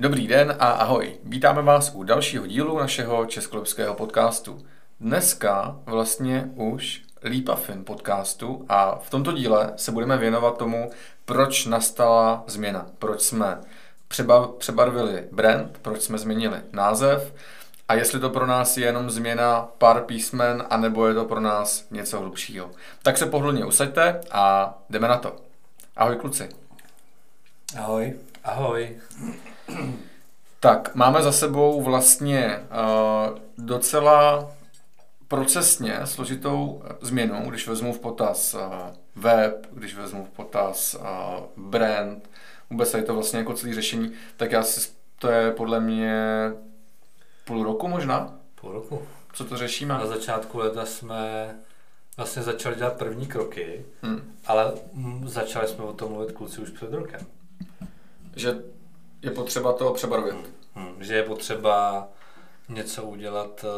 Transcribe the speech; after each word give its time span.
Dobrý 0.00 0.26
den 0.26 0.56
a 0.58 0.70
ahoj. 0.70 1.18
Vítáme 1.24 1.62
vás 1.62 1.92
u 1.94 2.02
dalšího 2.02 2.46
dílu 2.46 2.78
našeho 2.78 3.26
českolipského 3.26 3.94
podcastu. 3.94 4.58
Dneska 5.00 5.76
vlastně 5.84 6.50
už 6.54 7.02
Lípafin 7.24 7.84
podcastu 7.84 8.66
a 8.68 8.98
v 8.98 9.10
tomto 9.10 9.32
díle 9.32 9.72
se 9.76 9.92
budeme 9.92 10.18
věnovat 10.18 10.58
tomu, 10.58 10.90
proč 11.24 11.66
nastala 11.66 12.44
změna, 12.46 12.86
proč 12.98 13.20
jsme 13.20 13.60
přebarvili 14.58 15.24
brand, 15.32 15.78
proč 15.82 16.02
jsme 16.02 16.18
změnili 16.18 16.60
název 16.72 17.34
a 17.88 17.94
jestli 17.94 18.20
to 18.20 18.30
pro 18.30 18.46
nás 18.46 18.76
je 18.76 18.86
jenom 18.86 19.10
změna 19.10 19.68
pár 19.78 20.04
písmen, 20.04 20.66
anebo 20.70 21.06
je 21.06 21.14
to 21.14 21.24
pro 21.24 21.40
nás 21.40 21.86
něco 21.90 22.20
hlubšího. 22.20 22.70
Tak 23.02 23.18
se 23.18 23.26
pohodlně 23.26 23.64
usaďte 23.64 24.20
a 24.30 24.74
jdeme 24.90 25.08
na 25.08 25.18
to. 25.18 25.36
Ahoj 25.96 26.16
kluci. 26.16 26.48
Ahoj. 27.76 28.14
Ahoj. 28.44 28.96
Tak, 30.60 30.94
máme 30.94 31.22
za 31.22 31.32
sebou 31.32 31.82
vlastně 31.82 32.58
uh, 32.58 33.38
docela 33.58 34.50
procesně 35.28 36.00
složitou 36.04 36.82
změnu, 37.00 37.50
když 37.50 37.68
vezmu 37.68 37.92
v 37.92 37.98
potaz 37.98 38.54
uh, 38.54 38.60
web, 39.14 39.66
když 39.72 39.96
vezmu 39.96 40.24
v 40.24 40.30
potaz 40.30 40.94
uh, 40.94 41.64
brand, 41.70 42.30
vůbec 42.70 42.94
je 42.94 43.02
to 43.02 43.14
vlastně 43.14 43.38
jako 43.38 43.54
celý 43.54 43.74
řešení, 43.74 44.12
tak 44.36 44.52
já 44.52 44.62
si, 44.62 44.90
to 45.18 45.28
je 45.28 45.50
podle 45.52 45.80
mě 45.80 46.14
půl 47.44 47.64
roku 47.64 47.88
možná? 47.88 48.34
Půl 48.60 48.72
roku. 48.72 49.02
Co 49.32 49.44
to 49.44 49.56
řešíme? 49.56 49.94
Na 49.94 50.06
začátku 50.06 50.58
leta 50.58 50.86
jsme 50.86 51.54
vlastně 52.16 52.42
začali 52.42 52.76
dělat 52.76 52.98
první 52.98 53.26
kroky, 53.26 53.84
hmm. 54.02 54.32
ale 54.46 54.72
začali 55.24 55.68
jsme 55.68 55.84
o 55.84 55.92
tom 55.92 56.12
mluvit 56.12 56.32
kluci 56.32 56.60
už 56.60 56.70
před 56.70 56.92
rokem. 56.92 57.20
Že 58.36 58.54
je 59.22 59.30
potřeba 59.30 59.72
to 59.72 59.92
přebarvit. 59.92 60.34
Hmm. 60.34 60.44
Hmm. 60.74 61.04
Že 61.04 61.14
je 61.14 61.22
potřeba 61.22 62.08
něco 62.68 63.04
udělat 63.04 63.64
uh, 63.64 63.70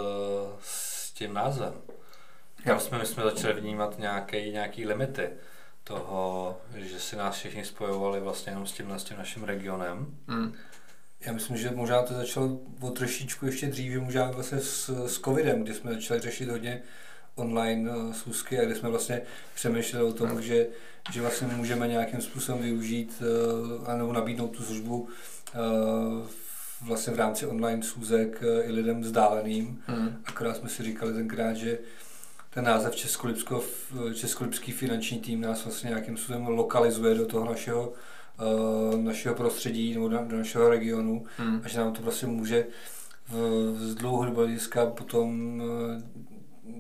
s 0.63 1.13
tím 1.13 1.35
názvem. 1.35 1.75
Tam 2.65 2.81
jsme, 2.81 2.99
my 2.99 3.07
jsme 3.07 3.23
začali 3.23 3.61
vnímat 3.61 3.99
nějaké, 3.99 4.51
nějaký 4.51 4.87
limity 4.87 5.31
toho, 5.85 6.57
že 6.75 7.01
si 7.01 7.17
nás 7.17 7.35
všichni 7.35 7.65
spojovali 7.65 8.21
vlastně 8.21 8.53
jenom 8.53 8.67
s 8.67 8.73
tím, 8.73 8.91
s 8.91 9.05
tím 9.05 9.19
naším 9.19 9.45
regionem. 9.45 10.07
Hmm. 10.29 10.55
Já 11.21 11.33
myslím, 11.33 11.57
že 11.57 11.71
možná 11.71 12.03
to 12.03 12.15
začalo 12.15 12.59
o 12.81 12.91
trošičku 12.91 13.47
ještě 13.47 13.67
dříve, 13.67 14.01
možná 14.01 14.31
vlastně 14.31 14.59
s, 14.59 15.07
s 15.07 15.21
covidem, 15.21 15.63
kdy 15.63 15.75
jsme 15.75 15.95
začali 15.95 16.21
řešit 16.21 16.49
hodně 16.49 16.83
online 17.35 17.91
uh, 17.91 18.13
schůzky 18.13 18.59
a 18.61 18.65
kdy 18.65 18.75
jsme 18.75 18.89
vlastně 18.89 19.23
přemýšleli 19.55 20.05
o 20.05 20.13
tom, 20.13 20.43
že, 20.43 20.67
že 21.13 21.21
vlastně 21.21 21.47
můžeme 21.47 21.89
nějakým 21.89 22.21
způsobem 22.21 22.63
využít 22.63 23.23
uh, 23.83 23.95
nebo 23.99 24.13
nabídnout 24.13 24.49
tu 24.49 24.63
službu 24.63 25.01
uh, 25.01 25.09
vlastně 26.87 27.13
v 27.13 27.17
rámci 27.17 27.47
online 27.47 27.83
schůzek 27.83 28.43
i 28.65 28.73
lidem 28.73 29.01
vzdáleným. 29.01 29.83
Hmm. 29.87 30.17
Akorát 30.25 30.57
jsme 30.57 30.69
si 30.69 30.83
říkali 30.83 31.15
tenkrát, 31.15 31.55
že 31.55 31.79
ten 32.51 32.65
název 32.65 32.97
Českolipsko, 32.97 33.65
Českolipský 34.15 34.73
finanční 34.73 35.21
tým 35.21 35.41
nás 35.41 35.65
vlastně 35.65 35.89
nějakým 35.89 36.17
způsobem 36.17 36.47
lokalizuje 36.47 37.15
do 37.15 37.27
toho 37.27 37.45
našeho 37.45 37.93
našeho 38.97 39.35
prostředí 39.35 39.95
nebo 39.95 40.09
do, 40.09 40.25
našeho 40.37 40.69
regionu 40.69 41.25
hmm. 41.37 41.61
a 41.65 41.69
že 41.69 41.79
nám 41.79 41.93
to 41.93 42.03
prostě 42.03 42.27
může 42.27 42.67
z 43.75 43.95
dlouhodobého 43.95 44.47
hlediska 44.47 44.87
potom 44.87 45.63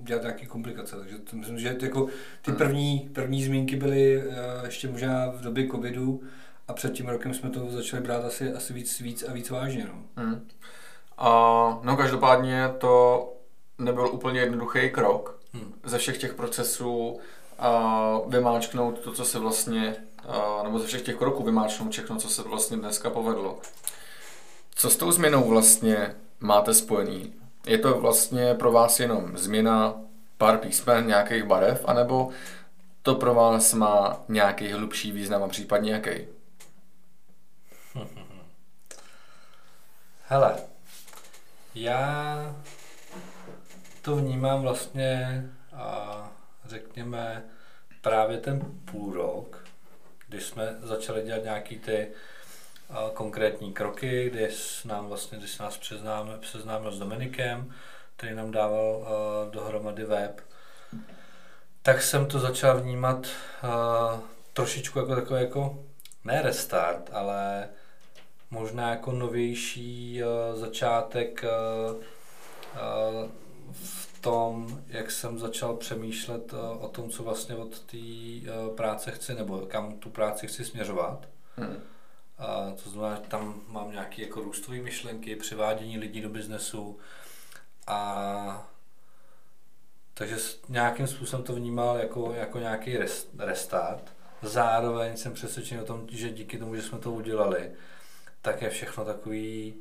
dělat 0.00 0.22
nějaké 0.22 0.46
komplikace. 0.46 0.96
Takže 0.96 1.18
to 1.18 1.36
myslím, 1.36 1.58
že 1.58 1.76
jako 1.80 2.06
ty 2.42 2.50
hmm. 2.50 2.58
první, 2.58 3.10
první 3.12 3.44
zmínky 3.44 3.76
byly 3.76 4.26
uh, 4.26 4.34
ještě 4.64 4.88
možná 4.88 5.26
v 5.30 5.40
době 5.40 5.68
covidu 5.68 6.22
a 6.68 6.72
před 6.72 6.92
tím 6.92 7.08
rokem 7.08 7.34
jsme 7.34 7.50
to 7.50 7.70
začali 7.70 8.02
brát 8.02 8.24
asi, 8.24 8.52
asi 8.52 8.72
víc, 8.72 9.00
víc 9.00 9.24
a 9.28 9.32
víc 9.32 9.50
vážně. 9.50 9.86
No. 9.88 10.24
Hmm. 10.24 10.48
A, 11.18 11.30
no 11.82 11.96
každopádně 11.96 12.70
to 12.78 13.28
nebyl 13.78 14.06
úplně 14.06 14.40
jednoduchý 14.40 14.90
krok 14.90 15.40
hmm. 15.52 15.74
ze 15.84 15.98
všech 15.98 16.18
těch 16.18 16.34
procesů 16.34 17.20
a 17.58 18.18
vymáčknout 18.26 18.98
to, 18.98 19.12
co 19.12 19.24
se 19.24 19.38
vlastně 19.38 19.96
nebo 20.62 20.78
ze 20.78 20.86
všech 20.86 21.02
těch 21.02 21.16
kroků 21.16 21.42
vymáčknout 21.42 21.92
všechno, 21.92 22.16
co 22.16 22.28
se 22.28 22.42
vlastně 22.42 22.76
dneska 22.76 23.10
povedlo. 23.10 23.58
Co 24.74 24.90
s 24.90 24.96
tou 24.96 25.12
změnou 25.12 25.48
vlastně 25.48 26.14
máte 26.40 26.74
spojený? 26.74 27.34
Je 27.66 27.78
to 27.78 28.00
vlastně 28.00 28.54
pro 28.54 28.72
vás 28.72 29.00
jenom 29.00 29.36
změna 29.36 29.94
pár 30.38 30.58
písmen, 30.58 31.06
nějakých 31.06 31.44
barev, 31.44 31.84
anebo 31.84 32.30
to 33.02 33.14
pro 33.14 33.34
vás 33.34 33.74
má 33.74 34.24
nějaký 34.28 34.72
hlubší 34.72 35.12
význam 35.12 35.42
a 35.42 35.48
případně 35.48 35.92
jaký? 35.92 36.10
Hele, 40.28 40.56
já 41.74 42.56
to 44.02 44.16
vnímám 44.16 44.62
vlastně, 44.62 45.44
a 45.72 46.28
řekněme, 46.64 47.44
právě 48.00 48.38
ten 48.38 48.60
půl 48.90 49.12
rok, 49.12 49.64
když 50.28 50.44
jsme 50.44 50.76
začali 50.80 51.22
dělat 51.22 51.44
nějaký 51.44 51.78
ty 51.78 52.08
konkrétní 53.14 53.72
kroky, 53.72 54.30
kdy 54.30 54.48
nám 54.84 55.08
vlastně, 55.08 55.38
když 55.38 55.58
nás 55.58 55.76
přeznáme, 55.76 56.38
přeznámil 56.38 56.92
s 56.92 56.98
Dominikem, 56.98 57.74
který 58.16 58.34
nám 58.34 58.50
dával 58.50 58.96
uh, 58.96 59.06
dohromady 59.52 60.04
web, 60.04 60.40
tak 61.82 62.02
jsem 62.02 62.26
to 62.26 62.38
začal 62.38 62.80
vnímat 62.80 63.26
uh, 63.26 64.20
trošičku 64.52 64.98
jako 64.98 65.14
takový 65.14 65.40
jako, 65.40 65.84
ne 66.24 66.42
restart, 66.42 67.10
ale 67.12 67.68
možná 68.50 68.90
jako 68.90 69.12
novější 69.12 70.22
uh, 70.22 70.60
začátek 70.60 71.44
uh, 71.44 72.02
tom, 74.22 74.82
jak 74.88 75.10
jsem 75.10 75.38
začal 75.38 75.76
přemýšlet 75.76 76.54
eh, 76.54 76.56
o 76.56 76.88
tom, 76.88 77.10
co 77.10 77.22
vlastně 77.22 77.56
od 77.56 77.80
té 77.80 77.96
eh, 77.98 78.74
práce 78.76 79.10
chci, 79.10 79.34
nebo 79.34 79.58
kam 79.58 79.92
tu 79.92 80.10
práci 80.10 80.46
chci 80.46 80.64
směřovat. 80.64 81.28
Hmm. 81.56 81.76
A 82.38 82.72
to 82.84 82.90
znamená, 82.90 83.14
že 83.14 83.20
tam 83.28 83.62
mám 83.68 83.92
nějaké 83.92 84.22
jako 84.22 84.40
růstové 84.40 84.78
myšlenky, 84.78 85.36
přivádění 85.36 85.98
lidí 85.98 86.20
do 86.20 86.28
biznesu 86.28 86.98
a 87.86 88.68
takže 90.14 90.36
nějakým 90.68 91.06
způsobem 91.06 91.44
to 91.44 91.54
vnímal 91.54 91.96
jako, 91.96 92.32
jako 92.32 92.58
nějaký 92.58 92.98
restart. 93.38 94.12
Zároveň 94.42 95.16
jsem 95.16 95.34
přesvědčen 95.34 95.80
o 95.80 95.84
tom, 95.84 96.06
že 96.10 96.30
díky 96.30 96.58
tomu, 96.58 96.76
že 96.76 96.82
jsme 96.82 96.98
to 96.98 97.12
udělali, 97.12 97.70
tak 98.42 98.62
je 98.62 98.70
všechno 98.70 99.04
takový 99.04 99.74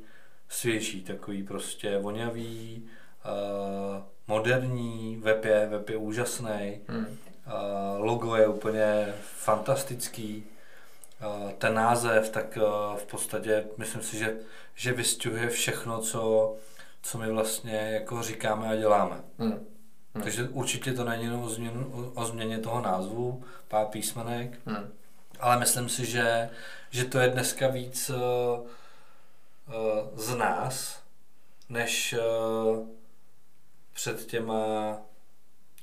svěží, 0.48 1.02
takový 1.02 1.42
prostě 1.42 1.98
vonavý, 1.98 2.88
uh, 3.24 4.02
moderní, 4.26 5.16
web 5.16 5.44
je, 5.44 5.66
web 5.66 5.88
je 5.88 5.96
úžasný, 5.96 6.80
hmm. 6.88 7.06
uh, 7.06 8.04
logo 8.04 8.36
je 8.36 8.48
úplně 8.48 9.14
fantastický, 9.22 10.44
ten 11.58 11.74
název, 11.74 12.28
tak 12.28 12.58
uh, 12.62 12.96
v 12.96 13.06
podstatě 13.06 13.64
myslím 13.76 14.02
si, 14.02 14.18
že, 14.18 14.36
že 14.74 14.92
vystihuje 14.92 15.48
všechno, 15.48 16.00
co, 16.00 16.54
co 17.02 17.18
my 17.18 17.32
vlastně 17.32 17.76
jako 17.76 18.22
říkáme 18.22 18.68
a 18.68 18.76
děláme. 18.76 19.20
Hmm. 19.38 19.52
Hmm. 20.14 20.24
Takže 20.24 20.48
určitě 20.48 20.92
to 20.92 21.04
není 21.04 21.30
o, 21.30 21.48
změnu, 21.48 22.12
o 22.14 22.24
změně 22.24 22.58
toho 22.58 22.80
názvu, 22.80 23.44
pár 23.68 23.86
písmenek, 23.86 24.58
hmm. 24.66 24.92
ale 25.40 25.58
myslím 25.58 25.88
si, 25.88 26.06
že, 26.06 26.50
že 26.90 27.04
to 27.04 27.18
je 27.18 27.28
dneska 27.28 27.68
víc 27.68 28.10
uh, 28.10 28.16
uh, 28.16 28.66
z 30.14 30.34
nás, 30.34 31.02
než 31.68 32.14
uh, 32.14 32.88
před 33.94 34.26
těma 34.26 34.96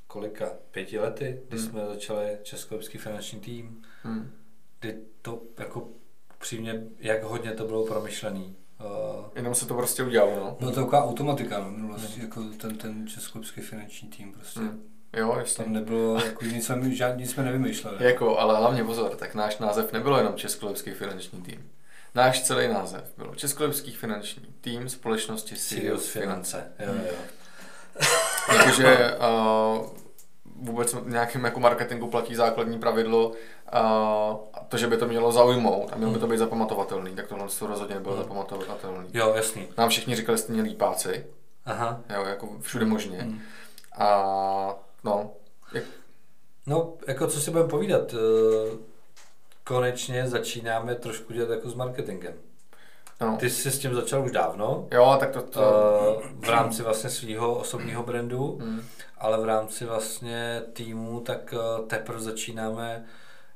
kolika, 0.07 0.49
pěti 0.71 0.99
lety, 0.99 1.41
kdy 1.47 1.57
hmm. 1.57 1.69
jsme 1.69 1.85
začali 1.85 2.37
Českolepský 2.43 2.97
finanční 2.97 3.39
tým, 3.39 3.83
hmm. 4.03 4.38
Kdy 4.79 4.97
to 5.21 5.41
jako 5.57 5.87
přímě, 6.37 6.83
jak 6.99 7.23
hodně 7.23 7.51
to 7.51 7.65
bylo 7.65 7.85
promyšlený. 7.85 8.55
Uh, 8.79 9.25
Jenom 9.35 9.55
se 9.55 9.65
to 9.65 9.73
prostě 9.73 10.03
udělalo, 10.03 10.35
no. 10.35 10.55
Bylo 10.59 10.71
to 10.71 10.81
taková 10.81 11.03
automatika, 11.03 11.59
no, 11.77 11.87
vlastně, 11.87 12.15
hmm. 12.15 12.25
jako 12.25 12.43
ten, 12.57 12.77
ten 12.77 13.07
Českolepský 13.07 13.61
finanční 13.61 14.09
tým 14.09 14.33
prostě. 14.33 14.59
Hmm. 14.59 14.83
Jo, 15.13 15.35
jasně. 15.37 15.63
Tam 15.63 15.73
nebylo, 15.73 16.25
jako 16.25 16.45
nic 16.45 16.65
jsme, 16.65 16.91
žádný 16.91 17.27
jsme 17.27 17.43
nevymýšleli. 17.43 17.97
Jako, 18.05 18.39
ale 18.39 18.57
hlavně 18.57 18.83
pozor, 18.83 19.15
tak 19.15 19.35
náš 19.35 19.57
název 19.57 19.93
nebylo 19.93 20.17
jenom 20.17 20.33
Českolepský 20.35 20.91
finanční 20.91 21.41
tým. 21.41 21.71
Náš 22.15 22.41
celý 22.41 22.67
název 22.67 23.13
byl 23.17 23.33
Českolepský 23.35 23.91
finanční 23.91 24.45
tým 24.61 24.89
společnosti 24.89 25.55
Sirius 25.55 26.09
Finance. 26.09 26.71
Jo, 26.79 26.93
jo. 26.93 27.17
Jakože 28.53 29.17
uh, 29.17 29.87
vůbec 30.61 30.93
v 30.93 31.09
nějakém 31.09 31.45
jako 31.45 31.59
marketingu 31.59 32.07
platí 32.07 32.35
základní 32.35 32.79
pravidlo, 32.79 33.29
uh, 33.29 34.37
to, 34.67 34.77
že 34.77 34.87
by 34.87 34.97
to 34.97 35.07
mělo 35.07 35.31
zaujmout 35.31 35.93
a 35.93 35.95
mělo 35.95 36.11
by 36.11 36.19
to 36.19 36.27
být 36.27 36.37
zapamatovatelný, 36.37 37.15
tak 37.15 37.27
tohle 37.27 37.47
to 37.59 37.67
rozhodně 37.67 37.95
nebylo 37.95 38.15
hmm. 38.15 38.23
zapamatovatelný. 38.23 39.07
Jo, 39.13 39.33
jasný. 39.35 39.67
Nám 39.77 39.89
všichni 39.89 40.15
říkali 40.15 40.37
stejně 40.37 40.61
lípáci, 40.61 41.25
Aha. 41.65 42.01
Jo, 42.13 42.25
jako 42.25 42.49
všude 42.61 42.85
možně. 42.85 43.17
Hmm. 43.17 43.41
A 43.97 44.75
no, 45.03 45.31
jak... 45.73 45.83
No, 46.67 46.93
jako 47.07 47.27
co 47.27 47.41
si 47.41 47.51
budeme 47.51 47.69
povídat, 47.69 48.13
eh, 48.13 48.77
konečně 49.63 50.27
začínáme 50.27 50.95
trošku 50.95 51.33
dělat 51.33 51.49
jako 51.49 51.69
s 51.69 51.75
marketingem. 51.75 52.33
No. 53.21 53.37
Ty 53.37 53.49
jsi 53.49 53.71
s 53.71 53.79
tím 53.79 53.95
začal 53.95 54.25
už 54.25 54.31
dávno, 54.31 54.87
Jo, 54.91 55.17
tak 55.19 55.31
to... 55.31 55.41
to... 55.41 56.21
uh, 56.25 56.45
v 56.45 56.49
rámci 56.49 56.83
vlastně 56.83 57.09
svého 57.09 57.55
osobního 57.55 58.03
brandu, 58.03 58.57
Hmm. 58.61 58.81
ale 59.17 59.41
v 59.41 59.45
rámci 59.45 59.85
vlastně 59.85 60.61
týmu, 60.73 61.19
tak 61.19 61.53
uh, 61.53 61.87
teprve 61.87 62.19
začínáme 62.19 63.05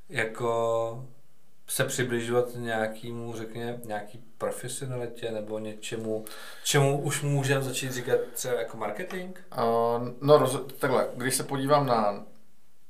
jako 0.09 1.05
se 1.67 1.83
přibližovat 1.85 2.45
nějakému, 2.55 3.33
řekněme, 3.37 3.79
nějaký 3.85 4.23
profesionalitě 4.37 5.31
nebo 5.31 5.59
něčemu, 5.59 6.25
čemu 6.63 7.01
už 7.01 7.21
můžeme 7.21 7.61
začít 7.61 7.91
říkat 7.91 8.19
třeba 8.33 8.53
jako 8.53 8.77
marketing? 8.77 9.37
Uh, 9.57 10.07
no, 10.21 10.37
roz, 10.37 10.57
takhle, 10.79 11.07
když 11.15 11.35
se 11.35 11.43
podívám 11.43 11.85
na 11.85 12.25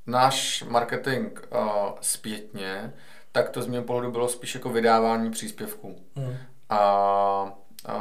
náš 0.07 0.63
marketing 0.63 1.39
uh, 1.51 1.89
zpětně, 2.01 2.93
tak 3.31 3.49
to 3.49 3.61
z 3.61 3.67
mého 3.67 3.83
pohledu 3.83 4.11
bylo 4.11 4.27
spíš 4.27 4.55
jako 4.55 4.69
vydávání 4.69 5.31
příspěvků. 5.31 5.95
Hmm. 6.15 6.35
A, 6.73 7.53
a, 7.85 7.93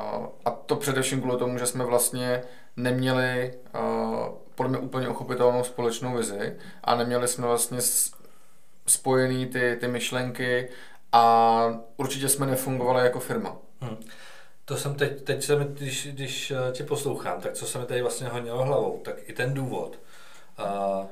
a 0.45 0.51
to 0.51 0.77
především 0.77 1.21
kvůli 1.21 1.39
tomu, 1.39 1.59
že 1.59 1.67
jsme 1.67 1.85
vlastně 1.85 2.43
neměli 2.77 3.55
uh, 3.75 4.27
podle 4.55 4.71
mě 4.71 4.79
úplně 4.79 5.09
uchopitelnou 5.09 5.65
společnou 5.65 6.17
vizi 6.17 6.57
a 6.85 6.95
neměli 6.95 7.29
jsme 7.29 7.47
vlastně 7.47 7.79
spojený 8.87 9.47
ty, 9.47 9.77
ty 9.81 9.89
myšlenky 9.89 10.69
a 11.13 11.65
určitě 11.97 12.29
jsme 12.29 12.47
nefungovali 12.47 13.05
jako 13.05 13.21
firma. 13.21 13.57
Hmm. 13.81 13.97
To 14.65 14.77
jsem 14.77 14.95
teď, 14.95 15.23
teď 15.23 15.43
se 15.43 15.59
mi, 15.59 15.65
když, 15.65 16.07
když 16.07 16.51
eh, 16.51 16.73
tě 16.73 16.85
poslouchám, 16.85 17.41
tak 17.41 17.53
co 17.53 17.67
se 17.67 17.79
mi 17.79 17.87
tady 17.87 18.03
vlastně 18.03 18.29
honilo 18.29 18.65
hlavou, 18.65 19.01
tak 19.05 19.15
i 19.25 19.33
ten 19.33 19.55
důvod. 19.55 19.99
Uh, 20.59 21.07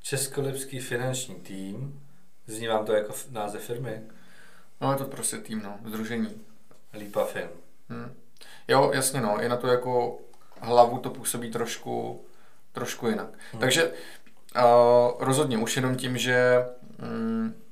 Českolipský 0.00 0.80
finanční 0.80 1.34
tým, 1.34 2.00
zní 2.46 2.66
vám 2.66 2.86
to 2.86 2.92
jako 2.92 3.14
název 3.30 3.62
firmy? 3.62 4.02
No 4.80 4.92
je 4.92 4.98
to 4.98 5.04
prostě 5.04 5.36
tým, 5.36 5.62
no, 5.62 5.78
združení. 5.84 6.40
Lípa 6.98 7.24
Fin. 7.24 7.48
Hmm. 7.88 8.14
Jo, 8.68 8.90
jasně 8.94 9.20
no, 9.20 9.42
i 9.42 9.48
na 9.48 9.56
to 9.56 9.66
jako 9.66 10.18
hlavu 10.60 10.98
to 10.98 11.10
působí 11.10 11.50
trošku, 11.50 12.24
trošku 12.72 13.08
jinak. 13.08 13.28
Hmm. 13.52 13.60
Takže 13.60 13.88
uh, 13.88 14.62
rozhodně 15.18 15.58
už 15.58 15.76
jenom 15.76 15.96
tím, 15.96 16.18
že 16.18 16.64
mm, 16.98 17.62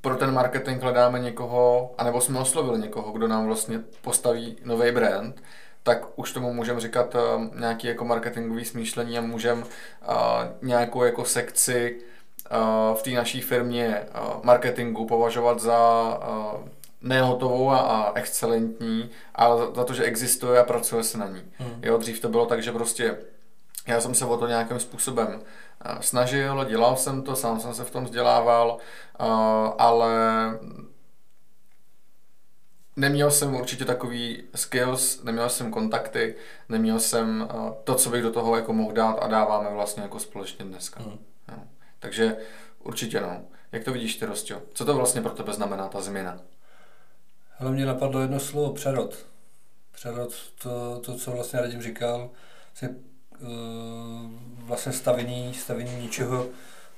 pro 0.00 0.16
ten 0.16 0.34
marketing 0.34 0.82
hledáme 0.82 1.18
někoho, 1.18 1.94
anebo 1.98 2.20
jsme 2.20 2.38
oslovili 2.38 2.78
někoho, 2.78 3.12
kdo 3.12 3.28
nám 3.28 3.46
vlastně 3.46 3.80
postaví 4.00 4.56
nový 4.64 4.92
brand, 4.92 5.42
tak 5.82 6.18
už 6.18 6.32
tomu 6.32 6.52
můžeme 6.52 6.80
říkat 6.80 7.14
uh, 7.14 7.20
nějaký 7.60 7.86
jako 7.86 8.04
marketingový 8.04 8.64
smýšlení 8.64 9.18
a 9.18 9.20
můžeme 9.20 9.62
uh, 9.62 9.68
nějakou 10.62 11.02
jako 11.02 11.24
sekci 11.24 12.00
uh, 12.50 12.96
v 12.96 13.02
té 13.02 13.10
naší 13.10 13.40
firmě 13.40 14.00
uh, 14.00 14.44
marketingu 14.44 15.06
považovat 15.06 15.60
za 15.60 15.78
uh, 16.28 16.68
nehotovou 17.02 17.70
a, 17.70 17.78
a 17.78 18.12
excelentní, 18.18 19.10
ale 19.34 19.58
za, 19.58 19.74
za 19.74 19.84
to, 19.84 19.94
že 19.94 20.04
existuje 20.04 20.60
a 20.60 20.64
pracuje 20.64 21.04
se 21.04 21.18
na 21.18 21.26
ní. 21.26 21.42
Hmm. 21.58 21.80
Jo, 21.82 21.98
dřív 21.98 22.20
to 22.20 22.28
bylo 22.28 22.46
tak, 22.46 22.62
že 22.62 22.72
prostě 22.72 23.18
já 23.86 24.00
jsem 24.00 24.14
se 24.14 24.24
o 24.24 24.36
to 24.36 24.46
nějakým 24.46 24.80
způsobem 24.80 25.28
uh, 25.34 26.00
snažil, 26.00 26.64
dělal 26.64 26.96
jsem 26.96 27.22
to, 27.22 27.36
sám 27.36 27.60
jsem 27.60 27.74
se 27.74 27.84
v 27.84 27.90
tom 27.90 28.04
vzdělával, 28.04 28.78
uh, 29.20 29.26
ale 29.78 30.10
neměl 32.96 33.30
jsem 33.30 33.54
určitě 33.54 33.84
takový 33.84 34.42
skills, 34.54 35.22
neměl 35.22 35.48
jsem 35.48 35.70
kontakty, 35.70 36.34
neměl 36.68 37.00
jsem 37.00 37.48
uh, 37.54 37.70
to, 37.84 37.94
co 37.94 38.10
bych 38.10 38.22
do 38.22 38.32
toho 38.32 38.56
jako 38.56 38.72
mohl 38.72 38.92
dát 38.92 39.18
a 39.22 39.28
dáváme 39.28 39.70
vlastně 39.70 40.02
jako 40.02 40.18
společně 40.18 40.64
dneska. 40.64 41.00
Jo. 41.06 41.12
Takže 41.98 42.36
určitě 42.78 43.20
no. 43.20 43.40
Jak 43.72 43.84
to 43.84 43.92
vidíš 43.92 44.16
ty, 44.16 44.26
Rostio? 44.26 44.62
Co 44.72 44.84
to 44.84 44.94
vlastně 44.94 45.22
pro 45.22 45.30
tebe 45.30 45.52
znamená 45.52 45.88
ta 45.88 46.00
změna? 46.00 46.40
Ale 47.58 47.72
mě 47.72 47.86
napadlo 47.86 48.20
jedno 48.20 48.40
slovo, 48.40 48.72
přerod. 48.72 49.26
Přerod, 49.92 50.34
to, 50.62 51.00
to 51.04 51.14
co 51.14 51.30
vlastně 51.30 51.60
Radim 51.60 51.82
říkal, 51.82 52.30
vlastně, 52.70 52.88
uh, 53.40 54.30
vlastně 54.56 54.92
stavění, 54.92 55.54
stavění 55.54 56.02
něčeho, 56.02 56.48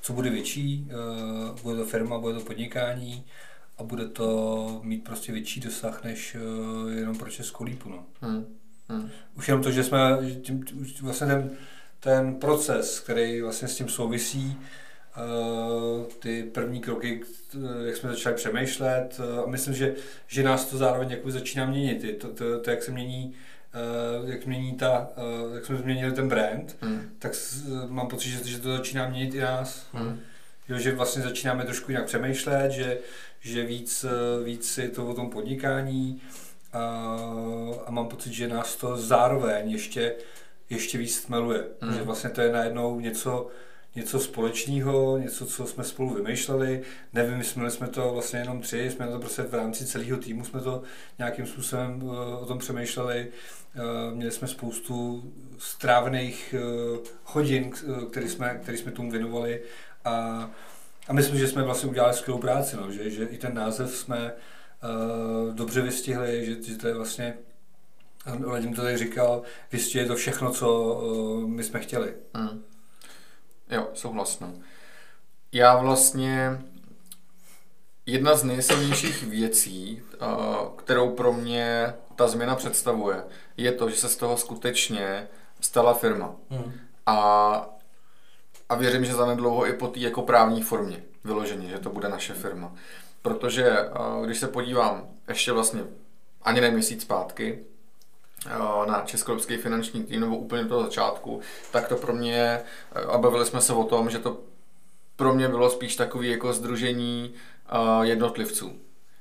co 0.01 0.13
bude 0.13 0.31
větší, 0.31 0.89
uh, 1.51 1.61
bude 1.61 1.77
to 1.77 1.87
firma, 1.87 2.19
bude 2.19 2.35
to 2.35 2.41
podnikání 2.41 3.25
a 3.79 3.83
bude 3.83 4.09
to 4.09 4.81
mít 4.83 5.05
prostě 5.05 5.33
větší 5.33 5.61
dosah 5.61 6.05
než 6.05 6.35
uh, 6.35 6.93
jenom 6.93 7.19
pro 7.19 7.31
Českou 7.31 7.65
lípu. 7.65 7.89
No. 7.89 8.07
Hmm. 8.21 8.47
Hmm. 8.89 9.11
Už 9.37 9.49
jenom 9.49 9.63
to, 9.63 9.71
že 9.71 9.85
jsme, 9.85 10.01
tím, 10.43 10.65
vlastně 11.03 11.27
ten, 11.27 11.51
ten 12.01 12.35
proces, 12.35 13.01
který 13.01 13.43
vlastně 13.43 13.69
s 13.69 13.77
tím 13.77 13.89
souvisí, 13.89 14.57
ty 16.19 16.43
první 16.43 16.81
kroky, 16.81 17.21
jak 17.87 17.97
jsme 17.97 18.11
začali 18.11 18.37
přemýšlet 18.37 19.19
uh, 19.19 19.41
a 19.41 19.47
myslím, 19.47 19.75
že, 19.75 19.95
že 20.27 20.43
nás 20.43 20.65
to 20.65 20.77
zároveň 20.77 21.11
jakoby 21.11 21.33
začíná 21.33 21.67
měnit. 21.67 22.19
To, 22.19 22.29
to, 22.29 22.61
to, 22.61 22.71
jak 22.71 22.83
se 22.83 22.91
mění 22.91 23.35
uh, 24.23 24.31
jak 24.31 24.47
mění 24.47 24.75
ta, 24.75 25.09
uh, 25.49 25.55
jak 25.55 25.67
jsme 25.67 25.77
změnili 25.77 26.13
ten 26.13 26.29
brand, 26.29 26.77
Hmm. 26.81 27.11
tak 27.19 27.33
mám 27.89 28.09
pocit, 28.09 28.29
že, 28.29 28.49
že 28.49 28.61
to 28.61 28.77
začíná 28.77 29.09
měnit 29.09 29.35
i 29.35 29.41
nás. 29.41 29.87
Hmm. 29.93 30.21
Jo, 30.69 30.79
že 30.79 30.95
vlastně 30.95 31.23
začínáme 31.23 31.65
trošku 31.65 31.91
jinak 31.91 32.07
přemýšlet, 32.07 32.71
že, 32.71 32.99
že 33.41 33.65
víc, 33.65 34.05
eh, 34.05 34.45
víc 34.45 34.79
je 34.79 34.89
to 34.89 35.07
o 35.07 35.15
tom 35.15 35.31
podnikání 35.31 36.23
a, 36.73 36.81
a 37.87 37.91
mám 37.91 38.09
pocit, 38.09 38.33
že 38.33 38.49
nás 38.49 38.77
to 38.77 38.97
zároveň 38.97 39.71
ještě, 39.71 40.15
ještě 40.71 40.99
víc 40.99 41.17
stmeluje. 41.17 41.65
Mm. 41.81 41.89
Mm. 41.89 41.95
Že 41.95 42.03
vlastně 42.03 42.31
to 42.31 42.41
je 42.41 42.53
najednou 42.53 43.01
něco, 43.01 43.49
něco 43.95 44.21
společného, 44.21 45.19
něco, 45.19 45.47
co 45.47 45.67
jsme 45.67 45.85
spolu 45.85 46.15
vymýšleli. 46.15 46.83
Nevymysleli 47.13 47.71
jsme 47.71 47.89
to 47.89 48.13
vlastně 48.13 48.39
jenom 48.39 48.61
tři, 48.61 48.91
jsme 48.91 49.07
to 49.07 49.19
prostě 49.19 49.43
v 49.43 49.55
rámci 49.55 49.87
celého 49.87 50.17
týmu 50.17 50.45
jsme 50.45 50.61
to 50.61 50.83
nějakým 51.19 51.47
způsobem 51.47 52.03
uh, 52.03 52.43
o 52.43 52.47
tom 52.47 52.59
přemýšleli. 52.59 53.27
Uh, 53.77 54.17
měli 54.17 54.33
jsme 54.33 54.49
spoustu 54.49 55.25
strávených 55.59 56.55
uh, 56.59 56.99
hodin, 57.25 57.71
který 58.11 58.29
jsme, 58.29 58.59
který 58.63 58.79
jsme 58.79 58.93
tomu 58.93 59.11
věnovali 59.11 59.63
a, 60.05 60.51
a 61.09 61.13
myslím, 61.13 61.39
že 61.39 61.49
jsme 61.49 61.63
vlastně 61.63 61.91
udělali 61.91 62.15
skvělou 62.15 62.41
práci, 62.41 62.77
no, 62.77 62.93
že, 62.93 63.11
že 63.11 63.25
i 63.25 63.39
ten 63.39 63.55
název 63.55 63.97
jsme 63.97 64.33
dobře 65.53 65.83
vystihli, 65.83 66.47
že, 66.47 66.63
že 66.63 66.79
to 66.79 66.89
je 66.89 66.95
vlastně 66.95 67.35
Radim 68.53 68.75
to 68.75 68.83
tady 68.83 68.97
říkal, 68.97 69.43
vystihuje 69.73 70.09
to 70.09 70.17
všechno, 70.17 70.51
co 70.51 71.01
my 71.47 71.65
jsme 71.65 71.81
chtěli. 71.81 72.15
Hmm. 72.35 72.63
Jo, 73.71 73.89
souhlasno. 73.95 74.53
Já 75.53 75.77
vlastně 75.77 76.63
jedna 78.07 78.37
z 78.37 78.45
nejsilnějších 78.45 79.23
věcí, 79.23 80.03
eh, 80.13 80.17
kterou 80.77 81.11
pro 81.11 81.33
mě 81.33 81.95
ta 82.17 82.29
změna 82.29 82.55
představuje, 82.55 83.25
je 83.57 83.73
to, 83.73 83.91
že 83.91 83.97
se 83.97 84.09
z 84.09 84.17
toho 84.17 84.37
skutečně 84.37 85.29
stala 85.61 85.95
firma. 85.95 86.35
Hmm. 86.51 86.73
A, 87.07 87.69
a 88.69 88.75
věřím, 88.75 89.05
že 89.05 89.15
zanedlouho 89.15 89.67
i 89.67 89.73
po 89.73 89.89
té 89.89 90.01
jako 90.01 90.23
právní 90.23 90.63
formě 90.63 91.03
vyloženě, 91.25 91.69
že 91.69 91.79
to 91.79 91.91
bude 91.91 92.09
naše 92.09 92.35
firma. 92.35 92.73
Protože 93.23 93.69
eh, 93.69 93.91
když 94.25 94.39
se 94.39 94.49
podívám 94.49 95.09
ještě 95.29 95.53
vlastně 95.53 95.83
ani 96.43 96.61
ne 96.61 96.71
měsíc 96.71 97.03
zpátky 97.03 97.65
na 98.87 99.03
Českolipský 99.05 99.57
finanční 99.57 100.05
tým 100.05 100.21
nebo 100.21 100.37
úplně 100.37 100.65
do 100.65 100.83
začátku, 100.83 101.41
tak 101.71 101.89
to 101.89 101.97
pro 101.97 102.13
mě, 102.13 102.61
eh, 102.95 103.01
a 103.01 103.19
bavili 103.19 103.47
jsme 103.47 103.61
se 103.61 103.73
o 103.73 103.85
tom, 103.85 104.11
že 104.11 104.19
to 104.19 104.41
pro 105.17 105.35
mě 105.35 105.49
bylo 105.49 105.71
spíš 105.71 105.97
takový 105.97 106.31
jako 106.31 106.53
združení 106.53 107.35
eh, 107.69 108.07
jednotlivců, 108.07 108.73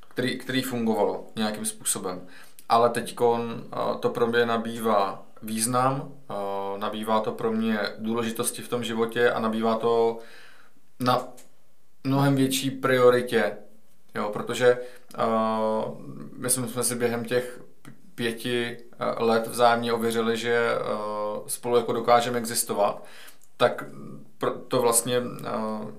který, 0.07 0.37
který 0.37 0.61
fungovalo 0.61 1.27
nějakým 1.35 1.65
způsobem. 1.65 2.27
Ale 2.69 2.89
teď 2.89 3.15
to 3.99 4.09
pro 4.09 4.27
mě 4.27 4.45
nabývá 4.45 5.25
význam, 5.43 6.11
eh, 6.29 6.33
nabývá 6.77 7.19
to 7.19 7.31
pro 7.31 7.51
mě 7.51 7.79
důležitosti 7.97 8.61
v 8.61 8.69
tom 8.69 8.83
životě 8.83 9.31
a 9.31 9.39
nabývá 9.39 9.77
to 9.77 10.19
na 10.99 11.27
mnohem 12.03 12.35
větší 12.35 12.71
prioritě, 12.71 13.57
jo, 14.15 14.29
protože 14.33 14.77
uh, 15.17 15.97
my 16.37 16.49
jsme 16.49 16.83
si 16.83 16.95
během 16.95 17.25
těch 17.25 17.61
pěti 18.15 18.77
uh, 18.77 19.27
let 19.27 19.47
vzájemně 19.47 19.93
ověřili, 19.93 20.37
že 20.37 20.69
uh, 20.75 21.47
spolu 21.47 21.75
jako 21.75 21.93
dokážeme 21.93 22.39
existovat, 22.39 23.03
tak 23.57 23.83
to 24.67 24.81
vlastně 24.81 25.19
uh, 25.19 25.89